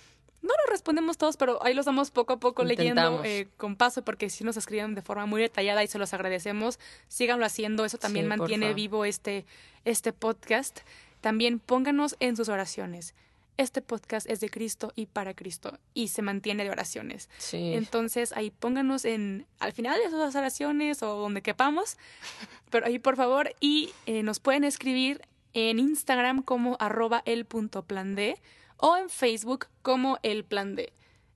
No 0.40 0.50
los 0.50 0.70
respondemos 0.70 1.18
todos, 1.18 1.36
pero 1.36 1.62
ahí 1.64 1.74
los 1.74 1.86
vamos 1.86 2.10
poco 2.10 2.34
a 2.34 2.36
poco 2.38 2.62
leyendo 2.62 3.22
eh, 3.24 3.48
con 3.56 3.76
paso, 3.76 4.02
porque 4.02 4.30
si 4.30 4.44
nos 4.44 4.56
escriben 4.56 4.94
de 4.94 5.02
forma 5.02 5.26
muy 5.26 5.40
detallada 5.40 5.82
y 5.82 5.88
se 5.88 5.98
los 5.98 6.14
agradecemos, 6.14 6.78
síganlo 7.08 7.44
haciendo. 7.44 7.84
Eso 7.84 7.98
también 7.98 8.28
mantiene 8.28 8.72
vivo 8.72 9.04
este, 9.04 9.44
este 9.84 10.12
podcast. 10.12 10.80
También 11.20 11.58
pónganos 11.58 12.16
en 12.20 12.36
sus 12.36 12.48
oraciones. 12.48 13.14
Este 13.56 13.82
podcast 13.82 14.30
es 14.30 14.38
de 14.38 14.50
Cristo 14.50 14.92
y 14.94 15.06
para 15.06 15.34
Cristo 15.34 15.80
y 15.92 16.08
se 16.08 16.22
mantiene 16.22 16.62
de 16.62 16.70
oraciones. 16.70 17.28
Entonces 17.52 18.32
ahí 18.32 18.52
pónganos 18.52 19.04
en 19.04 19.46
al 19.58 19.72
final 19.72 19.98
de 19.98 20.10
sus 20.10 20.36
oraciones 20.36 21.02
o 21.02 21.16
donde 21.16 21.42
quepamos, 21.42 21.98
pero 22.70 22.86
ahí 22.86 23.00
por 23.00 23.16
favor 23.16 23.52
y 23.58 23.90
eh, 24.06 24.22
nos 24.22 24.38
pueden 24.38 24.62
escribir 24.62 25.22
en 25.54 25.80
Instagram 25.80 26.42
como 26.42 26.76
arroba 26.78 27.22
el 27.24 27.46
punto 27.46 27.82
plan 27.82 28.14
D 28.14 28.40
o 28.78 28.96
en 28.96 29.10
Facebook 29.10 29.66
como 29.82 30.18
el 30.22 30.44
plan 30.44 30.74
D. 30.74 30.92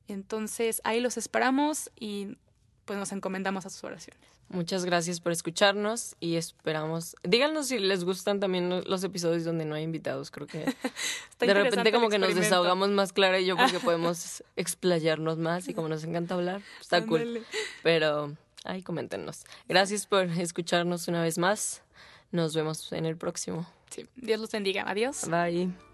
Entonces 0.09 0.81
ahí 0.85 1.01
los 1.01 1.17
esperamos 1.17 1.91
y 1.99 2.37
pues 2.85 2.99
nos 2.99 3.13
encomendamos 3.13 3.67
a 3.67 3.71
sus 3.71 3.85
oraciones. 3.85 4.33
Muchas 4.53 4.85
gracias 4.85 5.19
por 5.19 5.33
escucharnos 5.33 6.15
y 6.21 6.37
esperamos. 6.37 7.17
Díganos 7.23 7.69
si 7.69 7.79
les 7.79 8.05
gustan 8.05 8.39
también 8.39 8.83
los 8.87 9.03
episodios 9.03 9.45
donde 9.45 9.65
no 9.65 9.75
hay 9.75 9.83
invitados. 9.83 10.31
Creo 10.31 10.47
que 10.47 10.67
de 11.41 11.55
repente 11.55 11.91
como 11.91 12.11
que 12.11 12.19
nos 12.19 12.35
desahogamos 12.35 12.91
más 12.91 13.15
Clara 13.15 13.41
y 13.41 13.47
yo 13.47 13.57
porque 13.57 13.81
podemos 13.81 14.45
explayarnos 14.57 15.39
más 15.39 15.69
y 15.69 15.75
como 15.75 15.89
nos 15.89 16.05
encanta 16.05 16.35
hablar, 16.35 16.61
está 16.81 17.05
cool. 17.07 17.47
Pero 17.83 18.37
ahí 18.65 18.83
coméntenos. 18.83 19.45
Gracias 19.69 20.07
por 20.07 20.25
escucharnos 20.25 21.09
una 21.09 21.23
vez 21.23 21.39
más. 21.39 21.83
Nos 22.31 22.55
vemos 22.55 22.93
en 22.93 23.07
el 23.07 23.17
próximo. 23.17 23.67
Sí, 23.89 24.07
Dios 24.17 24.39
los 24.39 24.51
bendiga. 24.51 24.85
Adiós. 24.87 25.29
Bye. 25.29 25.92